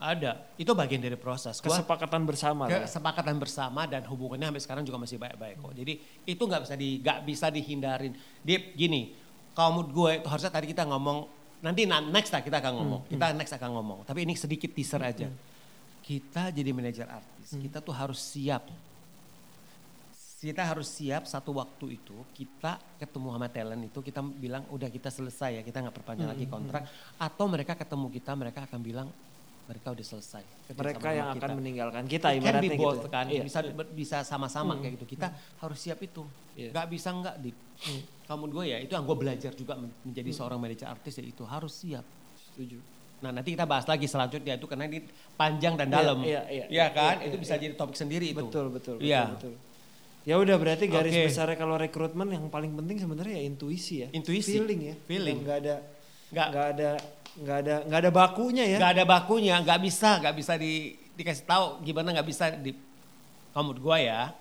ada. 0.00 0.32
Itu 0.56 0.72
bagian 0.72 1.02
dari 1.02 1.18
proses. 1.18 1.58
Gua 1.60 1.74
Kesepakatan 1.76 2.22
bersama 2.24 2.66
ya. 2.70 2.86
kesepakatan 2.86 3.36
bersama 3.36 3.84
dan 3.84 4.02
hubungannya 4.06 4.48
sampai 4.50 4.62
sekarang 4.62 4.84
juga 4.86 4.98
masih 5.02 5.18
baik-baik 5.18 5.60
kok. 5.60 5.72
Jadi 5.76 5.92
itu 6.24 6.42
nggak 6.42 6.62
bisa 6.66 6.74
di 6.78 6.88
nggak 7.02 7.18
bisa 7.26 7.46
dihindarin. 7.50 8.12
Dia 8.40 8.58
gini, 8.72 9.12
kalau 9.52 9.82
menurut 9.82 9.90
gue 9.92 10.10
itu 10.24 10.28
harusnya 10.30 10.50
tadi 10.50 10.66
kita 10.70 10.86
ngomong 10.88 11.26
nanti 11.60 11.84
na- 11.88 12.04
next 12.04 12.30
lah 12.32 12.40
kita 12.40 12.58
akan 12.60 12.72
ngomong. 12.80 13.00
Kita 13.08 13.26
next 13.34 13.52
akan 13.54 13.70
ngomong. 13.76 13.98
Tapi 14.06 14.24
ini 14.24 14.34
sedikit 14.38 14.70
teaser 14.72 15.02
aja. 15.02 15.28
Kita 16.04 16.52
jadi 16.52 16.68
manajer 16.76 17.08
artis, 17.08 17.56
kita 17.56 17.80
tuh 17.80 17.96
harus 17.96 18.20
siap. 18.20 18.68
Kita 20.44 20.60
harus 20.60 20.84
siap 20.84 21.24
satu 21.24 21.56
waktu 21.56 21.96
itu 21.96 22.12
kita 22.36 22.76
ketemu 23.00 23.32
sama 23.32 23.48
talent 23.48 23.80
itu 23.80 24.04
kita 24.04 24.20
bilang 24.20 24.68
udah 24.68 24.92
kita 24.92 25.08
selesai 25.08 25.56
ya 25.56 25.62
kita 25.64 25.80
nggak 25.80 25.96
perpanjang 25.96 26.28
lagi 26.28 26.44
kontrak 26.44 26.84
atau 27.16 27.48
mereka 27.48 27.72
ketemu 27.72 28.12
kita 28.12 28.36
mereka 28.36 28.68
akan 28.68 28.80
bilang 28.84 29.08
mereka 29.64 29.96
udah 29.96 30.04
selesai. 30.04 30.44
Mereka 30.68 31.08
yang 31.08 31.24
sama 31.24 31.32
akan 31.32 31.48
kita. 31.48 31.54
meninggalkan 31.56 32.02
kita 32.04 32.28
It 32.28 32.44
can 32.44 32.60
be 32.60 32.68
ibaratnya 32.68 32.76
both 32.76 33.00
gitu. 33.00 33.08
kan, 33.08 33.24
Iya. 33.32 33.42
bisa 33.42 33.58
bisa 33.96 34.18
sama-sama 34.20 34.76
kayak 34.76 35.00
gitu. 35.00 35.16
Kita 35.16 35.32
harus 35.32 35.78
siap 35.80 36.04
itu. 36.04 36.20
Iya. 36.52 36.68
Gak 36.76 36.86
bisa 36.92 37.08
nggak 37.08 37.36
di. 37.40 37.50
Kamu 38.28 38.44
gue 38.46 38.64
ya, 38.68 38.76
itu 38.78 38.92
yang 38.92 39.08
gue 39.08 39.16
belajar 39.16 39.56
juga 39.56 39.72
men- 39.74 39.96
menjadi 40.04 40.28
seorang 40.30 40.60
manajer 40.60 40.84
artis 40.84 41.16
ya 41.16 41.24
itu 41.24 41.48
harus 41.48 41.72
siap. 41.72 42.04
Setuju. 42.52 42.76
Nah 43.24 43.32
nanti 43.32 43.56
kita 43.56 43.64
bahas 43.64 43.88
lagi 43.88 44.04
selanjutnya 44.04 44.60
itu 44.60 44.68
karena 44.68 44.84
ini 44.84 45.00
panjang 45.32 45.80
dan 45.80 45.88
Iya, 45.88 45.96
dalam. 45.96 46.18
iya, 46.20 46.42
iya, 46.44 46.64
Iya 46.68 46.86
kan, 46.92 47.14
iya, 47.16 47.32
itu 47.32 47.36
iya, 47.40 47.44
bisa 47.48 47.54
iya. 47.56 47.62
jadi 47.64 47.74
topik 47.74 47.96
sendiri 47.96 48.26
itu. 48.28 48.44
Betul, 48.44 48.68
betul, 48.68 48.94
betul, 49.00 49.08
Iya. 49.08 49.32
betul. 49.32 49.54
Ya 50.24 50.40
udah 50.40 50.56
berarti 50.56 50.88
garis 50.88 51.12
Oke. 51.12 51.28
besarnya 51.28 51.56
kalau 51.60 51.76
rekrutmen 51.76 52.32
yang 52.32 52.48
paling 52.48 52.72
penting 52.72 52.96
sebenarnya 52.96 53.36
ya 53.40 53.44
intuisi 53.44 53.94
ya. 54.04 54.08
Intuisi. 54.16 54.56
Feeling 54.56 54.80
ya. 54.80 54.94
Feeling. 55.04 55.38
Nggak 55.44 55.58
ada 55.60 55.74
Nggak. 56.32 56.48
nggak 56.48 56.66
ada 56.72 56.90
nggak 57.34 57.58
ada 57.60 57.74
nggak 57.84 58.00
ada 58.00 58.10
bakunya 58.10 58.64
ya. 58.64 58.78
Gak 58.80 58.92
ada 58.96 59.04
bakunya, 59.04 59.54
gak 59.60 59.80
bisa, 59.82 60.10
gak 60.22 60.34
bisa 60.38 60.54
di, 60.54 60.94
dikasih 61.18 61.44
tahu 61.44 61.84
gimana 61.84 62.14
gak 62.16 62.28
bisa 62.30 62.48
di. 62.56 62.72
Kamu 63.54 63.70
gue 63.78 63.98
ya, 64.02 64.34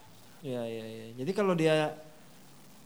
Iya 0.44 0.62
iya 0.68 0.86
iya. 0.86 1.06
Jadi 1.24 1.32
kalau 1.32 1.56
dia 1.56 1.96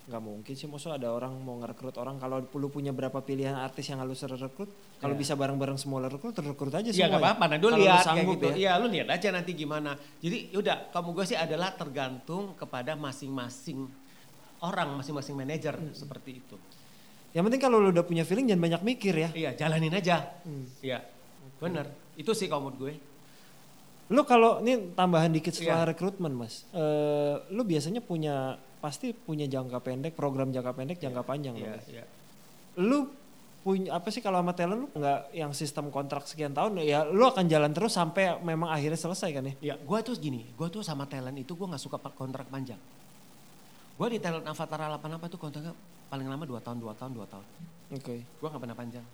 nggak 0.08 0.24
mungkin 0.24 0.54
sih 0.56 0.66
maksud 0.66 0.88
ada 0.90 1.12
orang 1.12 1.36
mau 1.36 1.60
ngerekrut 1.60 2.00
orang 2.00 2.16
kalau 2.16 2.40
lu 2.40 2.68
punya 2.68 2.90
berapa 2.90 3.20
pilihan 3.20 3.52
artis 3.54 3.92
yang 3.92 4.00
harus 4.00 4.24
rekrut 4.24 4.72
kalau 4.98 5.12
Iya. 5.12 5.20
bisa 5.20 5.34
bareng-bareng 5.36 5.76
semua 5.76 6.00
rekrut 6.02 6.32
rekrut 6.34 6.72
aja 6.72 6.88
Iya 6.88 6.96
semua. 7.06 7.12
gak 7.12 7.24
apa-apa, 7.28 7.44
nah 7.46 7.58
dulu 7.58 7.70
Kalau 7.70 7.78
lu 7.78 7.86
lihat 7.86 8.06
kayak 8.08 8.26
gitu. 8.32 8.46
ya. 8.46 8.56
Iya 8.56 8.72
lu 8.78 8.88
lihat 8.88 9.08
aja 9.12 9.28
nanti 9.30 9.52
gimana. 9.52 9.92
Jadi 10.18 10.38
yaudah 10.50 10.90
kamu 10.90 11.10
gue 11.12 11.26
sih 11.28 11.36
adalah 11.36 11.70
tergantung 11.72 12.56
kepada 12.56 12.96
masing-masing 12.96 13.84
orang, 14.60 14.96
masing-masing 14.96 15.36
manajer 15.36 15.76
Hmm. 15.76 15.92
seperti 15.92 16.40
itu. 16.40 16.56
Yang 17.36 17.44
penting 17.46 17.62
kalau 17.62 17.78
lu 17.78 17.92
udah 17.92 18.02
punya 18.02 18.24
feeling 18.24 18.48
jangan 18.48 18.64
banyak 18.64 18.82
mikir 18.88 19.12
ya. 19.14 19.30
Iya 19.30 19.52
jalanin 19.56 19.92
aja. 19.92 20.24
Hmm. 20.42 20.72
Iya 20.80 21.04
bener. 21.58 21.84
Itu 22.16 22.32
sih 22.32 22.48
kalau 22.48 22.72
menurut 22.72 22.80
gue. 22.80 22.94
Lu 24.08 24.24
kalau 24.24 24.64
ini 24.64 24.96
tambahan 24.96 25.28
dikit 25.28 25.52
setelah 25.52 25.84
Iya. 25.84 25.92
rekrutmen 25.92 26.32
mas, 26.32 26.64
eh, 26.72 27.44
lu 27.52 27.62
biasanya 27.62 28.00
punya 28.00 28.56
pasti 28.78 29.12
punya 29.12 29.50
jangka 29.50 29.82
pendek, 29.82 30.14
program 30.14 30.54
jangka 30.54 30.74
pendek, 30.74 30.98
jangka 31.02 31.22
panjang. 31.26 31.54
Iya, 31.58 31.64
dong, 31.64 31.74
Mas. 31.76 31.88
iya. 31.90 32.04
Lu 32.78 33.00
punya 33.66 34.00
apa 34.00 34.08
sih 34.14 34.24
kalau 34.24 34.40
sama 34.40 34.54
talent 34.56 34.80
lu 34.80 34.88
nggak 34.96 35.20
yang 35.36 35.52
sistem 35.52 35.92
kontrak 35.92 36.24
sekian 36.24 36.56
tahun 36.56 36.80
ya 36.88 37.04
lu 37.04 37.28
akan 37.28 37.52
jalan 37.52 37.76
terus 37.76 38.00
sampai 38.00 38.40
memang 38.40 38.72
akhirnya 38.72 38.96
selesai 38.96 39.30
kan 39.34 39.44
ya? 39.44 39.54
Iya, 39.60 39.76
gue 39.82 40.00
tuh 40.06 40.16
gini, 40.16 40.48
gue 40.56 40.68
tuh 40.72 40.86
sama 40.86 41.04
talent 41.10 41.36
itu 41.36 41.52
gue 41.52 41.68
nggak 41.68 41.82
suka 41.82 41.98
kontrak 42.16 42.48
panjang. 42.48 42.80
Gue 43.98 44.08
di 44.14 44.22
talent 44.22 44.46
Avatar 44.46 44.94
88 44.94 45.26
itu 45.26 45.38
kontraknya 45.42 45.74
paling 46.08 46.28
lama 46.30 46.46
2 46.46 46.62
tahun, 46.62 46.78
2 46.78 47.00
tahun, 47.02 47.12
2 47.18 47.34
tahun. 47.34 47.46
Oke. 47.98 48.16
Gue 48.24 48.48
gak 48.48 48.62
pernah 48.62 48.78
panjang. 48.78 49.06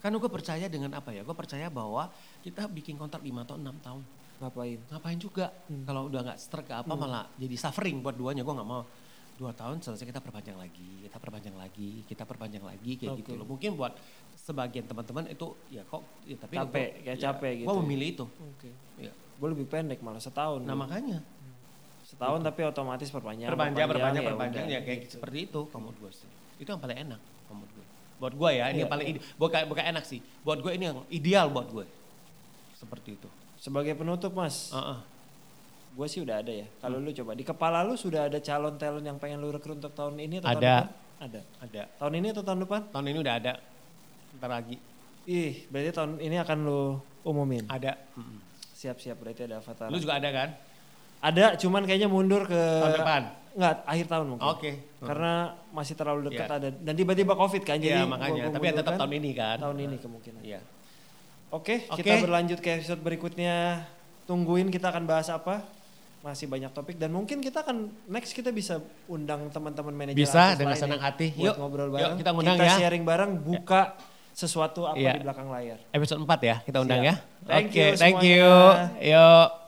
Karena 0.00 0.16
gue 0.16 0.30
percaya 0.32 0.66
dengan 0.68 0.90
apa 0.96 1.12
ya, 1.12 1.24
gue 1.24 1.36
percaya 1.36 1.66
bahwa 1.68 2.08
kita 2.44 2.68
bikin 2.68 2.96
kontrak 2.96 3.24
5 3.24 3.44
atau 3.44 3.56
6 3.56 3.84
tahun. 3.84 4.02
Ngapain? 4.40 4.78
Ngapain 4.88 5.18
juga, 5.18 5.52
Hmm. 5.68 5.84
kalau 5.84 6.08
udah 6.08 6.20
gak 6.24 6.38
strike 6.38 6.70
apa 6.70 6.88
malah 6.90 7.28
jadi 7.36 7.52
suffering 7.54 8.00
buat 8.00 8.16
duanya, 8.16 8.40
gue 8.40 8.54
gak 8.54 8.64
mau. 8.66 8.84
Dua 9.36 9.52
tahun 9.52 9.80
selesai 9.80 10.04
kita 10.06 10.18
perpanjang 10.18 10.52
lagi, 10.54 11.00
kita 11.02 11.16
perpanjang 11.16 11.52
lagi, 11.54 12.04
kita 12.04 12.24
perpanjang 12.24 12.60
lagi 12.60 12.92
kayak 12.94 13.12
Oke. 13.14 13.20
gitu 13.22 13.32
loh. 13.34 13.44
Mungkin 13.46 13.72
buat 13.74 13.92
sebagian 14.34 14.84
teman-teman 14.84 15.28
itu 15.28 15.44
ya 15.68 15.80
kok, 15.82 16.00
ya 16.24 16.36
tapi 16.36 16.54
Capek, 16.56 16.88
kayak 17.02 17.18
capek 17.18 17.52
gitu 17.54 17.66
Gue 17.66 17.74
ya. 17.74 17.80
memilih 17.80 18.08
itu. 18.10 18.26
Oke. 18.26 18.70
Ya. 18.98 19.12
Gue 19.12 19.48
lebih 19.50 19.64
pendek 19.66 20.00
malah 20.00 20.20
setahun. 20.20 20.60
Nah 20.60 20.72
makanya 20.74 21.24
setahun 22.02 22.40
tapi 22.42 22.60
otomatis 22.62 23.08
perpanjang. 23.08 23.48
perpanjang, 23.48 23.86
perpanjang, 23.86 24.12
ya 24.18 24.28
perpanjang 24.28 24.64
udah. 24.66 24.74
ya 24.74 24.80
kayak 24.82 25.00
seperti 25.10 25.38
itu 25.46 25.60
menurut 25.70 25.96
gue 25.98 26.12
sih. 26.14 26.28
Itu 26.58 26.68
yang 26.70 26.80
paling 26.80 26.98
enak 27.02 27.20
menurut 27.46 27.72
gue. 27.72 27.86
Buat 28.18 28.34
gue 28.36 28.50
ya, 28.52 28.64
ini 28.66 28.72
Iya, 28.74 28.80
yang 28.84 28.92
paling 28.92 29.06
ide- 29.08 29.22
bukan 29.36 29.60
bukan 29.66 29.84
enak 29.86 30.04
sih. 30.04 30.20
Buat 30.42 30.60
gue 30.60 30.72
ini 30.74 30.84
yang 30.86 31.00
ideal 31.08 31.48
buat 31.48 31.68
gue. 31.70 31.84
Seperti 32.76 33.16
itu. 33.16 33.28
Sebagai 33.60 33.92
penutup 33.92 34.32
mas, 34.32 34.72
Heeh. 34.72 34.98
gue 35.92 36.06
sih 36.08 36.20
udah 36.20 36.40
ada 36.40 36.48
ya. 36.50 36.66
Kalau 36.80 36.96
lu 36.96 37.12
coba 37.12 37.36
di 37.36 37.44
kepala 37.44 37.84
lu 37.84 37.92
sudah 37.94 38.24
ada 38.24 38.40
calon 38.40 38.74
talent 38.74 39.04
yang 39.04 39.20
pengen 39.20 39.36
lu 39.36 39.52
rekrut 39.52 39.76
untuk 39.76 39.92
tahun 39.92 40.16
ini 40.16 40.40
atau 40.40 40.48
tahun 40.48 40.56
Ada. 40.56 40.72
depan? 40.72 40.88
Ada. 41.20 41.40
Ada. 41.60 41.82
Tahun 41.94 42.12
ini 42.14 42.26
atau 42.32 42.42
tahun 42.42 42.60
depan? 42.64 42.80
Tahun 42.88 43.06
ini 43.06 43.18
udah 43.20 43.34
ada. 43.36 43.52
Ntar 44.34 44.48
lagi. 44.50 44.76
Ih, 45.22 45.68
berarti 45.68 45.90
tahun 45.92 46.10
ini 46.18 46.36
akan 46.40 46.58
lu 46.62 46.80
umumin. 47.22 47.68
Ada. 47.68 48.00
Siap-siap 48.72 49.20
berarti 49.20 49.44
ada 49.44 49.60
avatar. 49.60 49.92
Lu 49.92 50.00
juga 50.00 50.16
ada 50.16 50.30
kan? 50.32 50.48
Ada, 51.20 51.52
cuman 51.54 51.84
kayaknya 51.84 52.08
mundur 52.08 52.48
ke 52.48 52.56
Tahun 52.56 52.96
depan? 52.96 53.22
Enggak, 53.50 53.76
akhir 53.84 54.06
tahun 54.08 54.26
mungkin. 54.30 54.48
Oke. 54.48 54.70
Karena 54.98 55.32
masih 55.68 55.92
terlalu 55.92 56.32
dekat 56.32 56.48
Iya. 56.48 56.56
ada 56.56 56.68
dan 56.72 56.94
tiba-tiba 56.96 57.36
Covid 57.36 57.60
kan 57.60 57.76
jadi 57.76 58.00
Iya 58.00 58.08
makanya. 58.08 58.32
gua- 58.40 58.46
gua 58.46 58.56
Tapi 58.56 58.64
ya 58.64 58.72
tetap 58.72 58.80
mundurkan 58.88 59.00
tahun 59.04 59.12
ini 59.20 59.30
kan. 59.36 59.56
tahun 59.60 59.78
ini 59.78 59.96
kemungkinan. 60.00 60.40
Iya. 60.40 60.60
Oke, 61.50 61.82
Oke. 61.86 62.00
kita 62.00 62.22
berlanjut 62.22 62.58
ke 62.58 62.78
episode 62.78 63.00
berikutnya. 63.00 63.82
Tungguin 64.24 64.70
kita 64.70 64.88
akan 64.88 65.02
bahas 65.04 65.26
apa. 65.26 65.66
Masih 66.20 66.46
banyak 66.46 66.68
topik 66.70 66.94
dan 66.94 67.10
mungkin 67.10 67.40
kita 67.40 67.64
akan 67.64 67.88
next 68.06 68.36
kita 68.36 68.52
bisa 68.52 68.76
undang 69.08 69.48
teman-teman 69.48 69.90
manajer 69.90 70.20
Bisa, 70.20 70.52
dengan 70.52 70.76
senang 70.76 71.00
ya, 71.00 71.08
hati. 71.08 71.32
buat 71.32 71.46
Yuk, 71.48 71.54
ngobrol 71.56 71.88
yuk, 71.88 71.94
bareng. 71.96 72.16
kita 72.20 72.30
ngundang 72.30 72.56
kita 72.56 72.66
ya. 72.68 72.76
sharing 72.76 73.04
bareng, 73.08 73.30
buka 73.40 73.96
sesuatu 74.30 74.84
apa 74.84 75.00
Iya. 75.00 75.16
di 75.16 75.20
belakang 75.24 75.48
layar. 75.48 75.80
Episode 75.90 76.20
4 76.20 76.40
ya 76.44 76.56
kita 76.60 76.78
undang 76.78 77.00
Siap. 77.00 77.08
ya. 77.08 77.14
Thank 77.48 77.66
Oke, 77.66 77.80
you 77.80 77.88
thank 77.96 78.20
you. 78.20 78.46
Yuk. 79.00 79.59